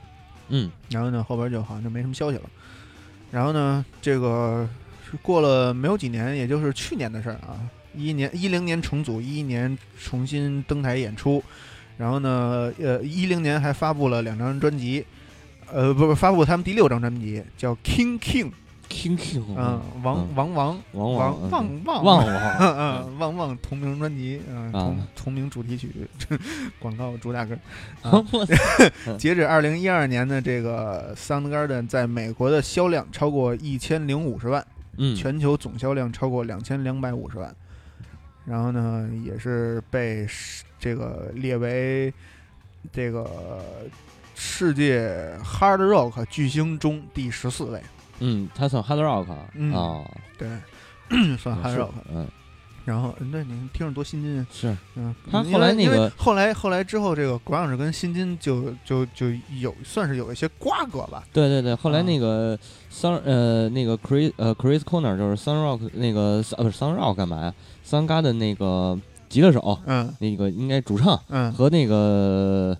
[0.49, 2.43] 嗯然后呢后边就好像就没什么消息了。
[3.33, 4.69] 然后呢，这个
[5.03, 7.57] 是过了没有几年，也就是去年的事儿啊。
[7.95, 11.43] 一一年一零年重组，一一年重新登台演出，
[11.97, 15.03] 然后呢，呃，一零年还发布了两张专辑，
[15.71, 18.45] 呃，不不，发布他们第六张专辑叫《King King》，
[18.89, 21.49] ，King King，嗯，王嗯王王王王嗯
[21.85, 25.89] 旺旺旺旺，嗯，旺旺同名专辑，嗯，啊同同名主题曲，
[26.79, 27.57] 广告主打歌。
[28.03, 28.23] 啊
[29.17, 34.65] 截止二零一二年的这个 Soundgarden 在美国的销量超过一千零五十万，
[34.97, 37.53] 嗯，全球总销量超过两千两百五十万。
[38.45, 40.27] 然后呢，也是被
[40.77, 42.13] 这个列为
[42.91, 43.25] 这个
[44.35, 47.81] 世界 Hard Rock 巨星中第十四位。
[48.19, 50.03] 嗯，他算 hard rock 啊
[50.37, 50.47] 对，
[51.37, 51.89] 算 Hard 是 Rock。
[52.13, 52.27] 嗯，
[52.85, 54.47] 然后，嗯对，你听着多新鲜啊！
[54.51, 59.27] 是嗯，他后来那个后来后来之后，这个 grunge 跟新金就就就
[59.59, 61.23] 有算是有一些瓜葛吧。
[61.31, 62.57] 对对对，后来啊那个
[62.91, 67.53] Sun 呃那个 Chris 呃 Chris Corner 就是 Sun Rock 那个呃不是 Sun Rock 干嘛呀
[67.85, 68.99] ？Sun a 的那个
[69.29, 72.77] 吉他手，嗯那个应该主唱嗯和那个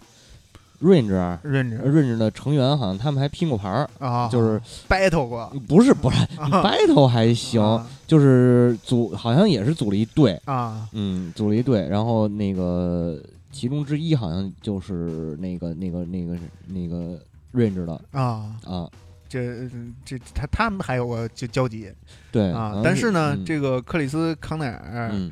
[0.84, 5.52] Range 认知 Range 的成员好像他们还拼过牌儿，啊，就是 battle 过。
[5.68, 10.88] 不是不是啊 battle 还行，啊就是组好像也是组了一队，啊。
[10.92, 13.22] 嗯，组了一队，然后那个
[13.52, 17.18] 其中之一好像就是那个那个那个那个
[17.54, 18.90] Range 的啊，啊，
[19.30, 19.70] 这
[20.04, 21.90] 这他他们还有个就交集
[22.32, 25.32] 对啊，但是呢，嗯这个克里斯康奈尔嗯。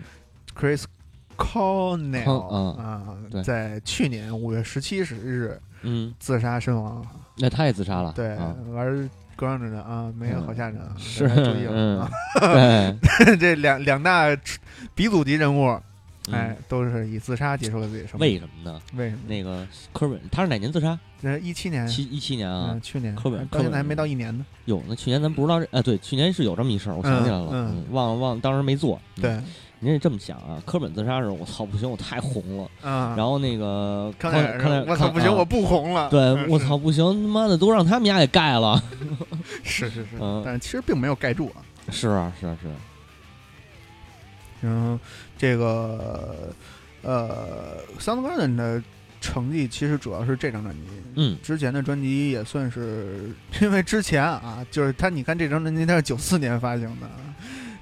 [0.54, 0.84] Chris
[1.42, 7.06] Cornell 康啊对，在去年五月十七日嗯，自杀身亡。
[7.38, 12.12] 那他也自杀了，对，啊玩 grunge 的啊，没有好下场啊，是注意了嗯啊。
[13.26, 14.28] 对，这两两大
[14.94, 15.70] 鼻祖级人物，
[16.28, 18.20] 嗯哎，都是以自杀结束了自己生命。
[18.20, 18.80] 为什么呢？
[18.96, 19.22] 为什么？
[19.28, 20.98] 那个科本他是哪年自杀？
[21.22, 24.46] 那一七年，七一七年啊嗯，，去年，科本到现在还没到一年呢。
[24.66, 29.00] 有那去年咱不知道这，哎，对，去年是有这么一事儿，我想起来了，忘了忘了，当时没做。
[29.18, 29.42] 嗯对，
[29.84, 32.70] 您得这么想啊，科本自杀的时候，我操，不行，我太红了。
[32.88, 36.08] 啊，然后那个康康康奈尔，我操，不行，啊我不红了。
[36.10, 38.82] 对嗯我，操，不行，他妈的都让他们家给盖了。
[39.64, 40.10] 是是是
[40.46, 41.66] 但是其实并没有盖住啊。
[41.90, 42.74] 是啊，是啊，是啊。
[44.62, 45.00] 然后
[45.36, 46.54] 这个
[47.02, 48.84] 呃，Soundgarden 的
[49.20, 50.82] 成绩其实主要是这张专辑，
[51.16, 57.10] 嗯，之前的专辑也算是，因为之前啊，就是他，你看这张专辑它是九四年发行的，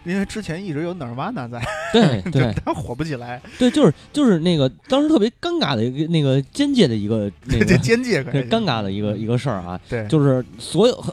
[0.10, 1.62] 因为之前一直有 Nirvana 在，
[1.94, 11.06] 对对他火不起来，对，就是就是那个当时特别尴尬的一个那个间接的一个 那这个边界可以这尴尬的一个一个事儿啊，对，就是所有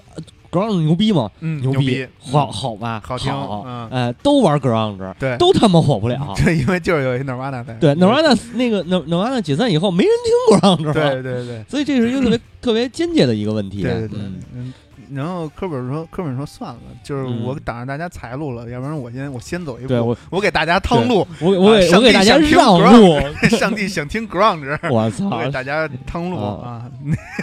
[0.50, 1.30] ground 牛逼吗？
[1.40, 6.32] 嗯，牛逼，好好吧，好听嗯哎，都玩 ground，对，都他妈火不了。
[6.42, 10.94] 对，因为就是有一 Nirvana 在，对，Nirvana 那个 Nirvana 解散以后，没人听 ground，了。
[10.94, 13.82] 对对对所以这是一个特别 特别间接的一个问题。
[13.82, 14.18] 对对对。
[15.12, 21.26] 然后科本说：“科本说算了，就是嗯我挡着大家财路了，要不然我先我先走一步，对我我给大家趟路。
[21.40, 23.20] 我我我给大家想听让路。
[23.56, 25.50] 上帝想听 grunge，我我操给！
[25.50, 26.88] 大家趟路啊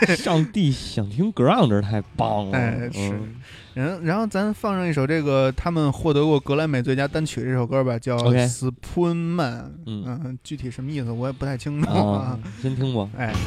[0.08, 0.16] 啊！
[0.16, 2.58] 上帝想听 grunge 太棒了。
[2.58, 3.36] 哎，是嗯。
[3.74, 9.62] 然后然后咱放上一首这个他们获得过格莱美最佳单曲这首歌吧，叫 OK《Spoon Man》。
[9.88, 13.10] 嗯嗯，具体什么意思我也不太清楚啊，先听吧。
[13.18, 13.34] 哎，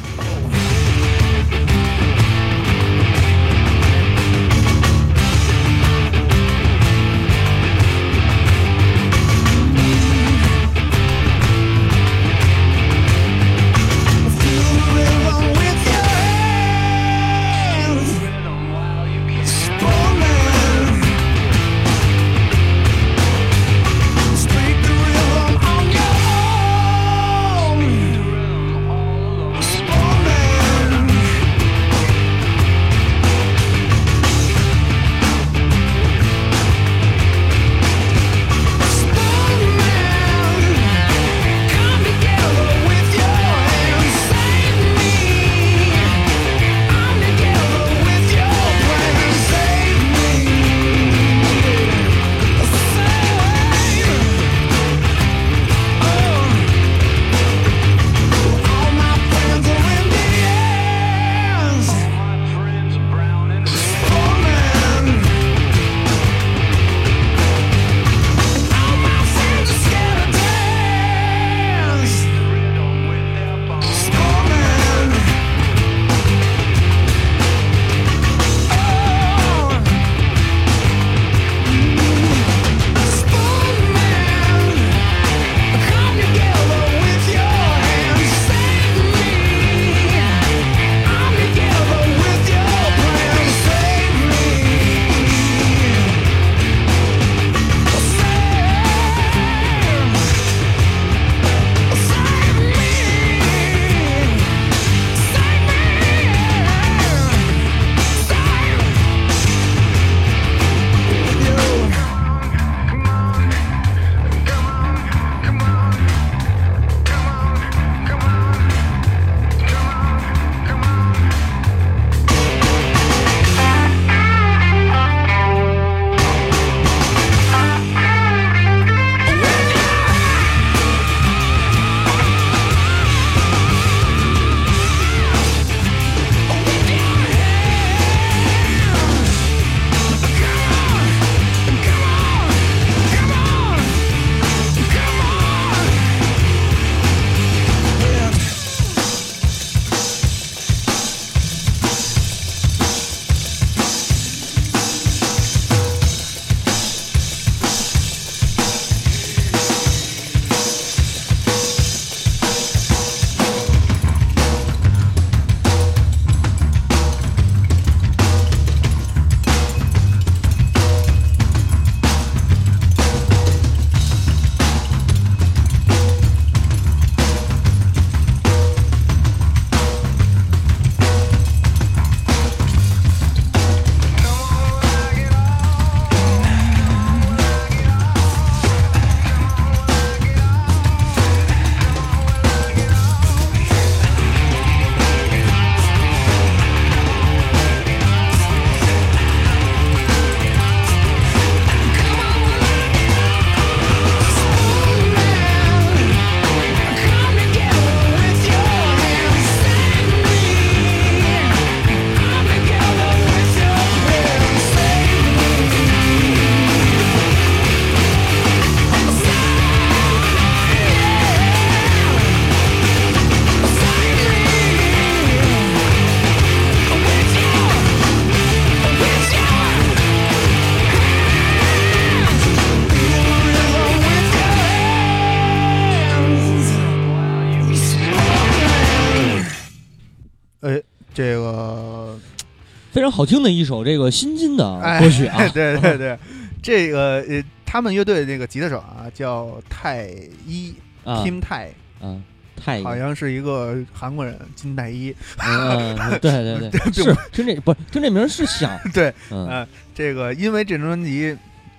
[243.17, 245.39] 好听的一首这个新金的哎，歌曲啊。
[245.49, 246.19] 对对对，
[246.61, 250.07] 这个呃，他们乐队的这个吉他手啊，叫太
[250.45, 250.71] 一
[251.03, 251.23] 啊。
[251.25, 252.21] Kim 泰，啊
[252.55, 259.47] 太好像是一个韩国人金泰一，嗯，嗯对对 对，是听这不听这名是像， 对，嗯。
[259.47, 261.35] 呃，这个因为这张专辑，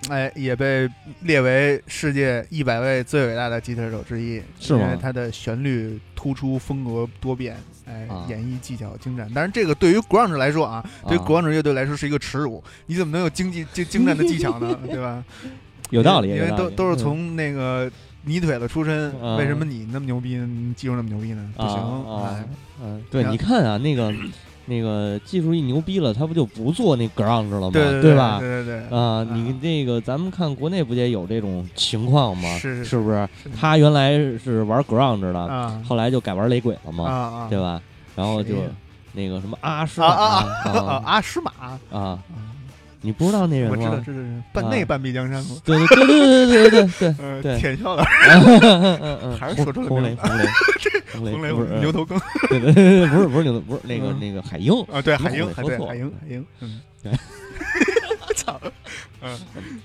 [0.09, 0.89] 哎，也被
[1.21, 4.81] 列为世界一百位最伟大的吉他手之一，是吗？
[4.81, 7.55] 因为它的旋律突出，风格多变，
[7.89, 9.29] 哎，啊演绎技巧精湛。
[9.33, 14.77] 但是这个对于 grunge 来说啊，对 grunge 乐队来说是一个耻辱，你怎么能有精技精精湛的技巧呢？
[14.87, 15.23] 对吧？
[15.89, 17.91] 有道理，因为都都是嗯从那个
[18.25, 21.49] 泥腿子出身，啊为什么你那么牛逼，你技术那么牛逼呢？
[21.57, 22.45] 不行，
[22.83, 24.13] 嗯，对，你看啊，那个
[24.69, 27.71] 那个技术一牛逼了，他不就不做那 ground 了吗？
[27.73, 28.37] 对对吧？
[28.39, 32.47] 对对对，啊，你那个咱们看国内不也有这种情况吗？
[32.59, 33.27] 是是不是？
[33.43, 37.81] 是他原来是玩 ground 的，啊后来就改玩雷鬼了啊嘛，啊，对吧？
[38.15, 38.55] 然后就
[39.13, 41.51] 那个什么阿诗啊玛啊啊啊啊阿诗玛。
[41.91, 42.19] 啊，
[43.01, 44.01] 你不知道那人我知道，吗？
[44.05, 44.19] 知道，
[44.53, 45.55] 半啊内半壁江山嘛。
[45.63, 50.45] 对对对对对对对对， 呃，对舔笑的 嗯嗯嗯，还是说出了红雷名红雷
[51.13, 57.11] 红雷不是牛头梗 对对对，不是不是牛头不是那个嗯那个海鹰，啊，对，海红鹰，海对，雷说错海鹰，海鹰，嗯， 对，
[58.35, 58.59] 操，
[59.21, 59.37] 嗯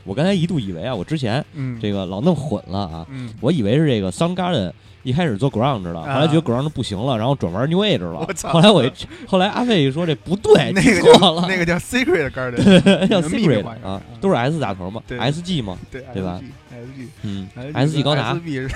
[0.04, 4.72] 我刚才一度以为啊，我之前嗯，这个老弄混了啊，嗯，我以为是这个 Soundgarden
[5.02, 8.90] 一开始做 grunge 的，后来觉得 grunge 不行了，然后转玩 new age 了后来我一
[9.26, 12.56] 后来阿飞一说这不对，那个错了，叫那个叫 Secret Garden，
[13.08, 16.40] 叫 secret 啊，都是 S 打头嘛对，SG 嘛，对对吧
[16.72, 18.68] ？SG 嗯 SG，SG 高达，SB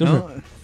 [0.00, 0.12] 就是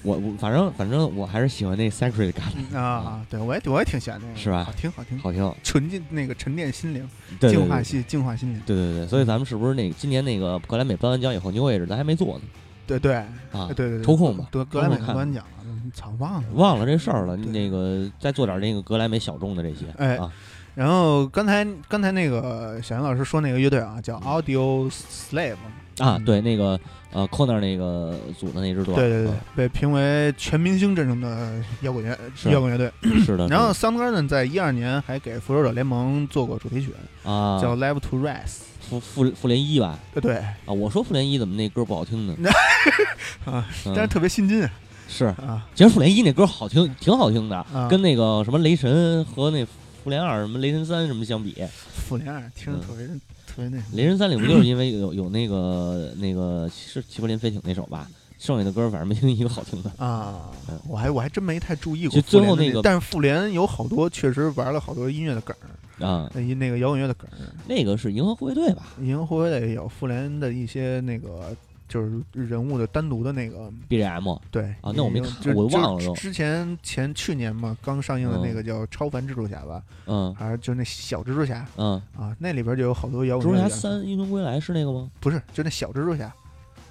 [0.03, 7.07] 我我反正反正我还是喜欢那 secret 感嗯啊，对我也我也挺喜欢那个，是吧好听好听，好听，纯净那个沉淀心灵，
[7.39, 12.45] 对对对净化心净化心灵，对对对，所以咱们是不是那个今年那个格莱美颁完奖以后 new age 咱还没做呢
[12.87, 13.75] 对对啊对？
[13.75, 16.49] 对对，抽空吧得格莱美颁奖了，嗯操忘了。
[16.55, 20.33] 忘了这事儿了，那个再做点那个格莱美小众的这些哎啊，
[20.75, 25.55] 然后刚才刚才那个小杨老师说那个乐队啊，叫 Audio Slave，
[25.99, 26.79] 啊，嗯对，那个
[27.17, 32.93] 呃 Corner 那个组的那支队，对对对啊，被评为全明星阵容的摇滚乐是摇滚乐队。
[33.25, 36.93] 是的，然后是 Soundgarden 在一二年还给复仇者联盟做过主题曲，
[37.23, 38.59] 啊，叫 Live to Rise。
[38.89, 42.35] 复复复联一吧，对对啊，我说复联一怎么那歌不好听呢？
[43.47, 44.63] 啊，嗯但是特别新进
[45.09, 47.89] 是，啊其实复联一那歌好听，挺好听的，啊！
[47.89, 49.65] 跟那个什么雷神和那
[50.05, 51.57] 复联二什么雷神三什么相比，
[51.95, 53.09] 复联二听着特别
[53.57, 58.07] 特别那雷神三里不就是因为有 有那个那个是齐柏林飞艇那首吧？
[58.39, 59.91] 剩下的歌反正没听一个好听的。
[59.97, 60.79] 啊嗯！
[60.87, 65.57] 我还我还真没太注意过最后那个但是复联有好多确实玩了好多音乐的梗
[65.99, 67.35] 儿，啊，那一那个摇滚乐的梗儿。
[67.67, 68.89] 那个是银河护卫队吧？
[69.01, 71.57] 银河护卫队也有复联的一些那个
[71.89, 76.15] 就是人物的单独的那个 BGM 对啊那我没看我忘了都。
[76.15, 78.55] 之前前去年嘛刚上映的那嗯。
[78.55, 80.35] 个叫《超凡蜘蛛侠》吧，嗯。
[80.35, 81.65] 还是就那小蜘蛛侠。
[81.77, 85.11] 嗯，啊，那里边就有好多摇蜘蛛侠三英雄归来是那个吗？
[85.21, 86.33] 不是就那小蜘蛛侠。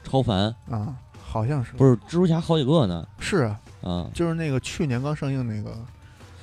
[0.04, 0.54] 超凡。
[0.70, 1.74] 啊，好像是。
[1.74, 3.06] 不是蜘蛛侠好几个呢。
[3.20, 4.10] 是啊，啊！
[4.14, 5.76] 就是那个去年刚上映那个。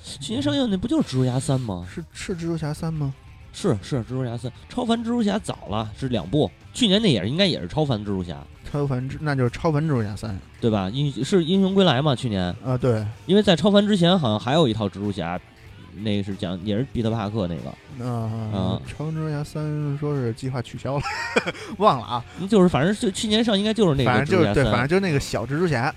[0.03, 1.87] 去年上映那不就是蜘蛛侠三吗？
[1.89, 3.15] 是是蜘蛛侠三吗？
[3.53, 8.37] 是是蜘蛛侠三，超凡蜘蛛侠早了是两部，去年那也是应该也是超凡蜘蛛侠。
[8.71, 10.39] 超凡蜘那就是超凡蜘蛛侠三。
[10.61, 10.89] 对吧？
[10.93, 12.15] 英是英雄归来嘛？
[12.17, 13.05] 去年啊，对。
[13.27, 15.39] 因为在超凡之前好像还有一套蜘蛛侠，
[15.97, 21.03] 那个是讲也是彼得帕克那个，啊啊，超凡蜘蛛侠三说是计划取消了，
[21.77, 25.95] 忘了啊，就是反正就去年上应该就是那反个蜘蛛侠正就是对，反正，就是那个小蜘蛛侠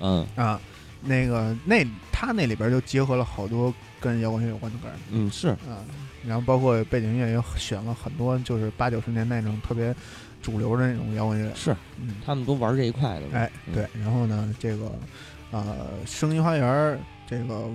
[0.00, 0.26] 嗯。
[0.36, 0.58] 啊，
[1.02, 5.84] 那个那他那里边就结合了好多跟摇滚乐有关的歌嗯是啊，
[6.26, 9.94] 然后包括背景音乐也选了很多就是八九十年代那种特别
[10.42, 14.92] 主流的那种摇滚乐，是，嗯，他们都玩这一块的嘛，哎嗯对，然后呢，这个
[15.50, 17.68] 呃，声音花园这个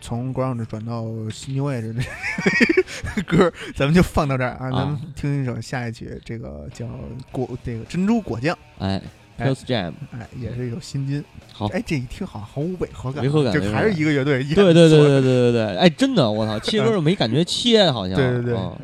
[0.00, 6.86] 从 grunge 转到新 new age 的歌，咱们就放到这儿啊，咱们听一首下一曲，这个叫
[7.30, 9.00] 果这个珍珠果酱，哎
[9.38, 11.24] 哎 Pills Jam，哎，也是一种新金。
[11.52, 11.66] 好。
[11.68, 18.54] 哎，这一听好像毫无违和感，违和感就还是一个乐队，对对对对对对对，哎真的我操，切歌儿没感觉切好像， 对对对。
[18.56, 18.76] 嗯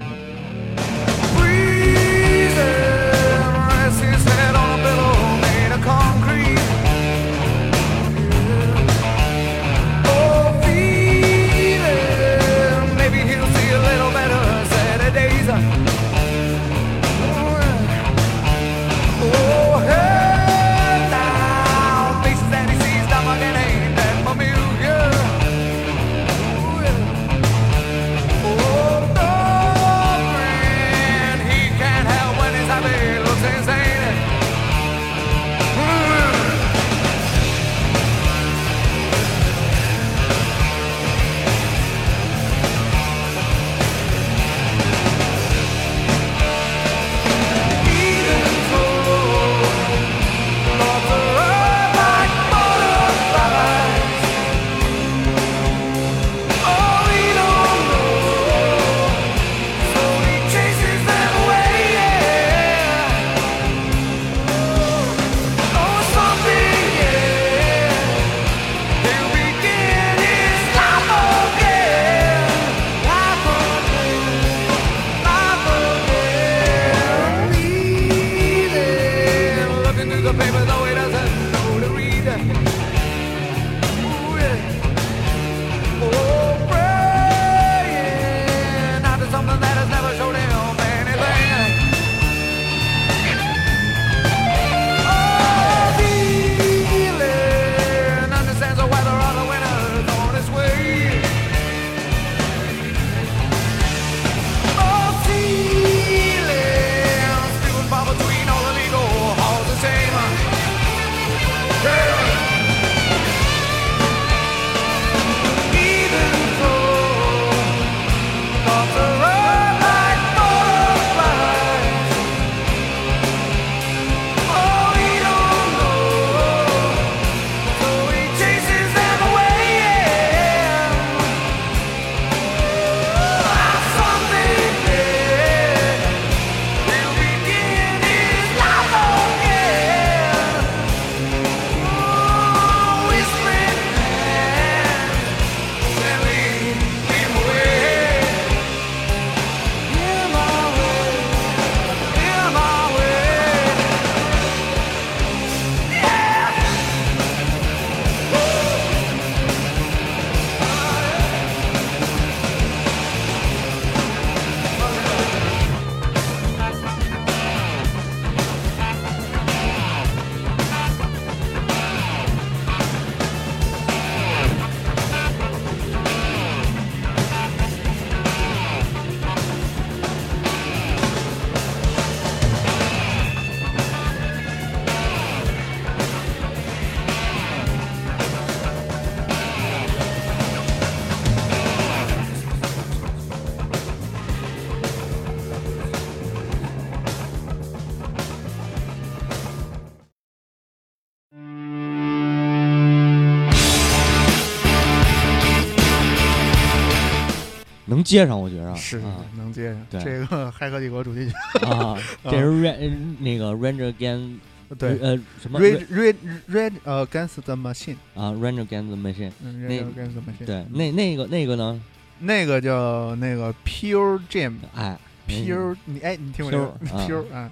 [208.13, 209.87] 接上，我觉着是啊能接上。
[209.91, 214.39] 对这个《骇客帝国》主题曲，啊，这是 Ran 那个 Ranger Against
[214.79, 216.17] 对呃什么，Red Red
[216.49, 221.83] Red 呃 Against the Machine，啊 Ranger Against the Machine，嗯那，Red Against the Machine，对，嗯那那个那个呢，
[222.21, 224.55] 那个叫那个 Pure Jam。
[224.75, 227.51] 哎 Pure，你哎，你听我这个 Pure，啊？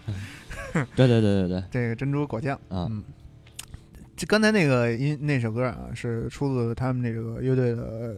[0.72, 3.02] 对对对对对这个珍珠果酱啊嗯，
[4.16, 8.14] 这刚才那个音那首歌啊，是出自他们那个乐队的呃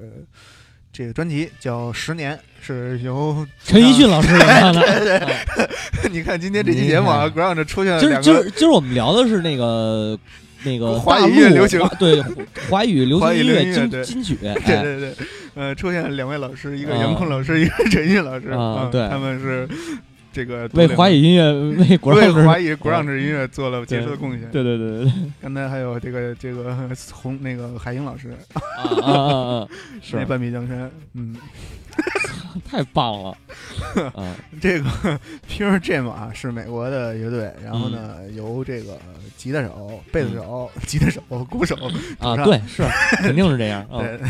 [0.92, 4.80] 这个专辑，叫《十年》，是由陈奕迅老师演唱的。
[5.24, 5.30] 啊。
[6.12, 10.18] 你看今天这期节目啊，ground 出现了今儿两个今儿今儿我们聊的是那个
[10.64, 12.22] 那个华语流行对
[12.68, 14.82] 华语流行音乐金金曲，对哎。
[14.82, 15.14] 对对，
[15.54, 16.98] 呃，出现了两位老师，一个啊。
[17.00, 19.08] 杨坤老师，一个陈奕迅老师嗯啊对。
[19.08, 19.66] 他们是
[20.32, 21.52] 这个为华语音乐
[21.88, 24.50] 为国为华语 ground 音乐做了杰出的贡献。
[24.50, 26.76] 对对对对刚才还有这个这个
[27.12, 29.68] 红那个海英老师，啊啊啊啊！
[30.02, 31.36] 是 那半壁江山，嗯。
[32.66, 33.36] 太棒了
[34.14, 34.34] 啊！
[34.60, 34.84] 这个
[35.48, 38.98] Pure Jam 啊，是美国的乐队，然后呢，由这个
[39.36, 41.74] 吉他手、贝斯手、吉他手、鼓手，
[42.18, 42.82] 啊，对，是
[43.18, 43.82] 肯定是这样。
[43.90, 44.20] 啊对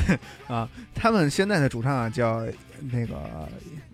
[0.46, 2.44] 啊，他们现在的主唱啊叫
[2.92, 3.14] 那个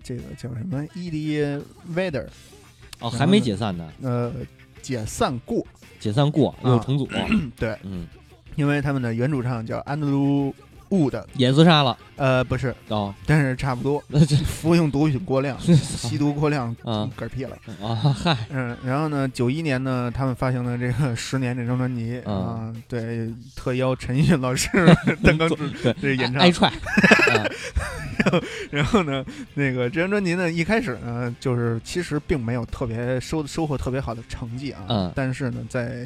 [0.09, 1.61] 这个叫什么 Edie
[1.93, 2.25] Vedder，
[2.99, 4.33] 哦，还没解散呢，呃，
[4.81, 5.63] 解散过，
[5.99, 7.07] 解散过又啊重组。
[7.55, 8.07] 对，嗯，
[8.55, 9.77] 因为他们的原主唱叫
[10.89, 11.97] Andrew Wood，也自杀了。
[12.15, 14.03] 呃，不是，哦，但是差不多，
[14.45, 17.09] 服用毒品过量， 吸毒过量，啊。
[17.17, 17.55] 嗝屁了。
[17.81, 18.37] 啊 嗨。
[18.49, 24.67] 嗯，然后呢，九一年呢，他们发行了这个《十年》这张专辑嗯啊，对，特邀陈奕迅老师
[25.23, 26.41] 担当主对这演唱。
[26.41, 26.51] 挨。
[26.51, 26.67] 踹。
[26.67, 26.73] 啊。
[28.69, 29.23] 然后呢，
[29.53, 35.11] 那个这张专辑呢，一开始呢，就是其实并没有特别收收获特别好的成绩啊，嗯。
[35.15, 36.05] 但是呢，在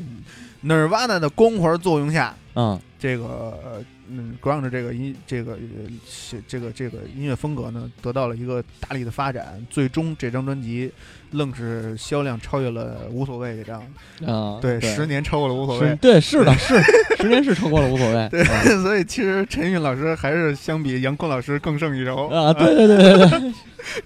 [0.64, 2.80] Nirvana 的光环作用下，嗯。
[3.00, 3.84] 这个呃
[4.16, 5.59] 嗯，ground 这个音这个呃
[6.07, 10.91] 是这个这个音乐风格呢，得到了一个大力的发展，最终这张专辑
[11.32, 13.82] 愣是销量超越了无所谓这张，
[14.26, 15.95] 啊，对，十年超过了无所谓。
[15.95, 16.80] 对，是的，是
[17.18, 18.28] 十年是超过了无所谓。
[18.32, 18.64] 对，啊。
[18.84, 22.28] 所以其实陈奕老师还是相比杨坤老师更胜一筹。
[22.28, 23.30] 啊，对对对对。
[23.39, 23.53] 对，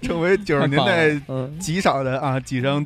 [0.00, 1.58] 成为九十年代嗯。
[1.58, 2.84] 极少的啊几张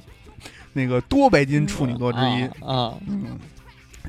[0.73, 2.43] 那个多白金处女座之一。
[2.67, 3.39] 啊，嗯，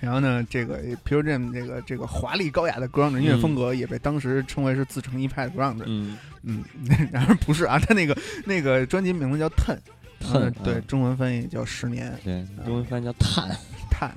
[0.03, 5.83] 然后呢，这个 Pure Jam 这个这个华丽高雅的 grunge 音乐风格也被当时称为是自成一派的 grunge。
[5.85, 6.63] 嗯，嗯，
[7.11, 9.79] 然而不是啊，他那个那个专辑名字叫 Ten，Ten，
[10.33, 13.49] 嗯对嗯，中文翻译叫十年，对，中文翻译叫碳。
[13.89, 14.11] 碳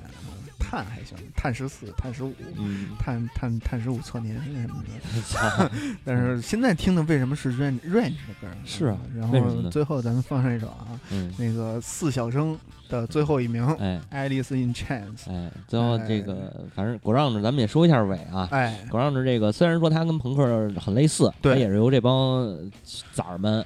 [0.59, 2.33] 碳还行，碳十四、碳十五。
[2.57, 5.71] 嗯，碳碳碳十五测年什么的，
[6.03, 8.47] 但是现在听的为什么是 Range Range 的歌？
[8.65, 12.57] 是啊嗯然后最后咱们放上一首啊，嗯，那个四小生
[12.89, 18.47] 的最后一名哎，Alice in Chains，哎，最后这个反正果让着咱们也说一下尾啊。
[18.51, 21.53] 哎，果让着这个虽然说它跟朋克很类似，对。
[21.53, 22.47] 它也是由这帮
[23.13, 23.65] 崽儿们、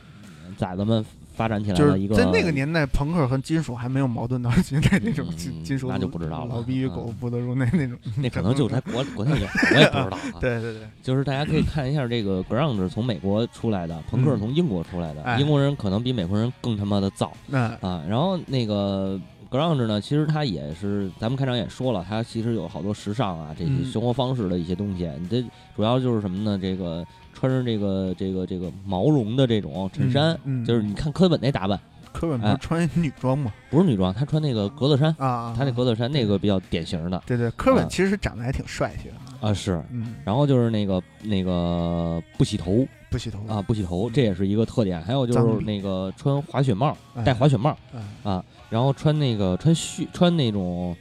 [0.58, 1.04] 崽子们
[1.42, 2.14] 发展起来就是的一个。
[2.16, 7.98] 在那个年代，朋克和金属还没有矛盾到 现在那种嗯金金属，那就不知道了老逼与狗嗯不得入内那种。
[8.18, 10.20] 那可能就在国 国内有，我也不知道啊。
[10.40, 18.04] 对对对，就是大家可以看一下这个 grunge 从美国出来的，朋克是从英国出来的，哎英国人可能比美国人更他妈的早那啊。
[18.08, 19.20] 然后那个
[19.52, 23.86] grunge 呢，其实它也是咱们开场也说了，它其实有好多时尚啊这些嗯。
[23.92, 25.08] 生活方式的一些东西。
[25.20, 25.44] 你这
[25.76, 26.58] 主要就是什么呢？
[26.58, 30.66] 这个穿着这个这个这个毛绒的这种衬衫，嗯嗯。
[30.66, 31.78] 就是你看科本那打扮，
[32.14, 32.52] 科本不哎。
[32.54, 33.52] 是穿女装吗？
[33.70, 37.22] 不是女装，他穿那个格子衫，啊，他那格子衫那个比较典型的。
[37.28, 37.88] 对对，科本啊。
[37.90, 39.84] 其实长得还挺帅气的，啊是。
[39.92, 45.02] 嗯，然后就是那个那个不洗头，不洗头啊，，不洗头，这也是一个特点。
[45.02, 50.96] 还有就是那个穿滑雪帽，哎戴滑雪帽哎啊，然后穿那个穿靴，穿那种，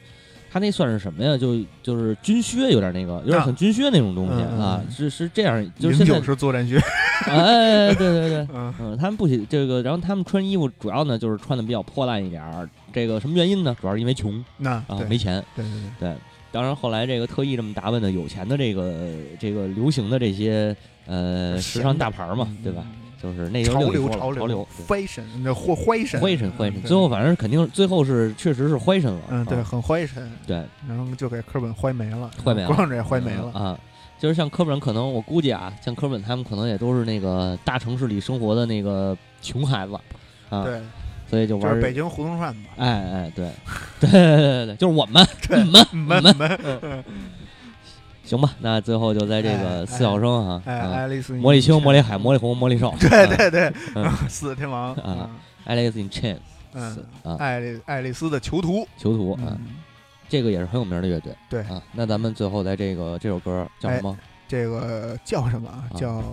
[0.51, 1.37] 他那算是什么呀？
[1.37, 6.77] 就就是军靴，有点那个，有点啊像军靴那种东西啊，嗯是是这样，就是现在，是作战靴，
[7.27, 8.47] 哎，对对对。
[8.53, 12.69] 嗯嗯，他们不洗这个，然后他们穿衣服主要呢就是穿的比较破烂一点儿。
[12.91, 13.73] 这个什么原因呢？
[13.79, 15.41] 主要是因为穷那啊，没钱。
[15.55, 16.15] 对对对，对，
[16.51, 19.07] 当然后来这个特意这么打扮的有钱的这个
[19.39, 20.75] 这个流行的这些
[21.07, 22.85] 呃时尚大牌儿嘛，对吧？？
[23.21, 33.79] 就是那就潮流潮潮流，fashion，那或坏神，灰神灰神，对最后反正肯定最后是确实是灰神了，嗯对，啊很坏神，对，然后就给科本坏没了，坏没了光着也坏没了，啊。
[34.17, 39.93] 就是像科本，可能我估计啊，像科本他们可能也都是那个大城市里生活的那个穷孩子
[40.49, 40.79] 啊，对，
[41.27, 43.49] 所以就玩儿就是北京胡同串子，哎哎，对，
[43.99, 47.03] 对对对对，就是我们， 对你们，门你们，门，嗯
[48.31, 55.29] 行吧，那最后就在这哎个四小生啊，爱丽丝，魔力青、魔力海、魔力红、魔力少，对啊对对，嗯四天王，啊
[55.65, 56.39] ，Alice in Chains
[57.37, 59.75] 爱丽爱丽丝的囚徒，囚徒啊，嗯，
[60.29, 61.35] 这个也是很有名的乐队。
[61.49, 61.59] 对。
[61.63, 64.17] 啊，那咱们最后在这个这首歌叫什么？
[64.47, 66.23] 这个叫什么叫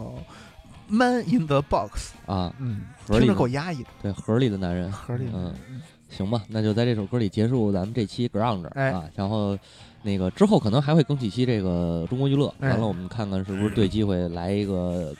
[0.87, 8.93] Man in the Box，啊，嗯，听着盒里的够压抑的，对盒里的男人，盒里的嗯，行吧，那就在这首歌里结束咱们这期 ground 哎。
[8.93, 9.59] 啊，然后
[10.03, 15.15] 那个之后可能还会更几期这个中国娱乐，哎完了我们看看是不是对机会来一个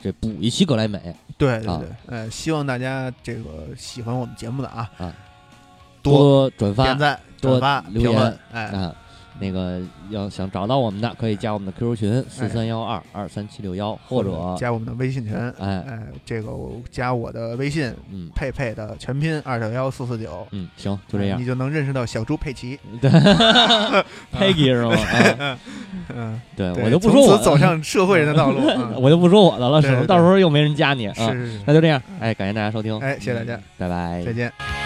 [0.00, 5.12] 这补一期格莱美，啊对对对，呃，希望大家这个喜欢我们节目的啊，啊
[6.02, 8.96] 多多转发点赞、多转发、留言，哎，啊。
[9.38, 9.80] 那个
[10.10, 15.82] 要想找到我们的，可以加我们的 QQ 群四三幺二二三七六幺，或者加我们的微信群，哎。
[15.88, 18.30] 哎，这个我加我的微信嗯。
[18.34, 21.40] 佩佩的全拼二九幺四四九，嗯行，就这样。
[21.40, 21.44] 你。
[21.44, 22.78] 就能认识到小猪佩奇。
[23.00, 23.10] 对，
[24.32, 24.94] Peggy 是吗？
[25.44, 25.58] 啊，
[26.14, 28.60] 嗯，对对我就不说我走上社会人的道路。
[28.68, 29.00] 嗯。
[29.00, 30.06] 我就不说我的了，省得对对。
[30.06, 31.14] 到时候又没人加你啊。
[31.14, 34.81] 是是是，那就这样，哎，感谢大家收听，哎，谢谢大家，拜拜，再见。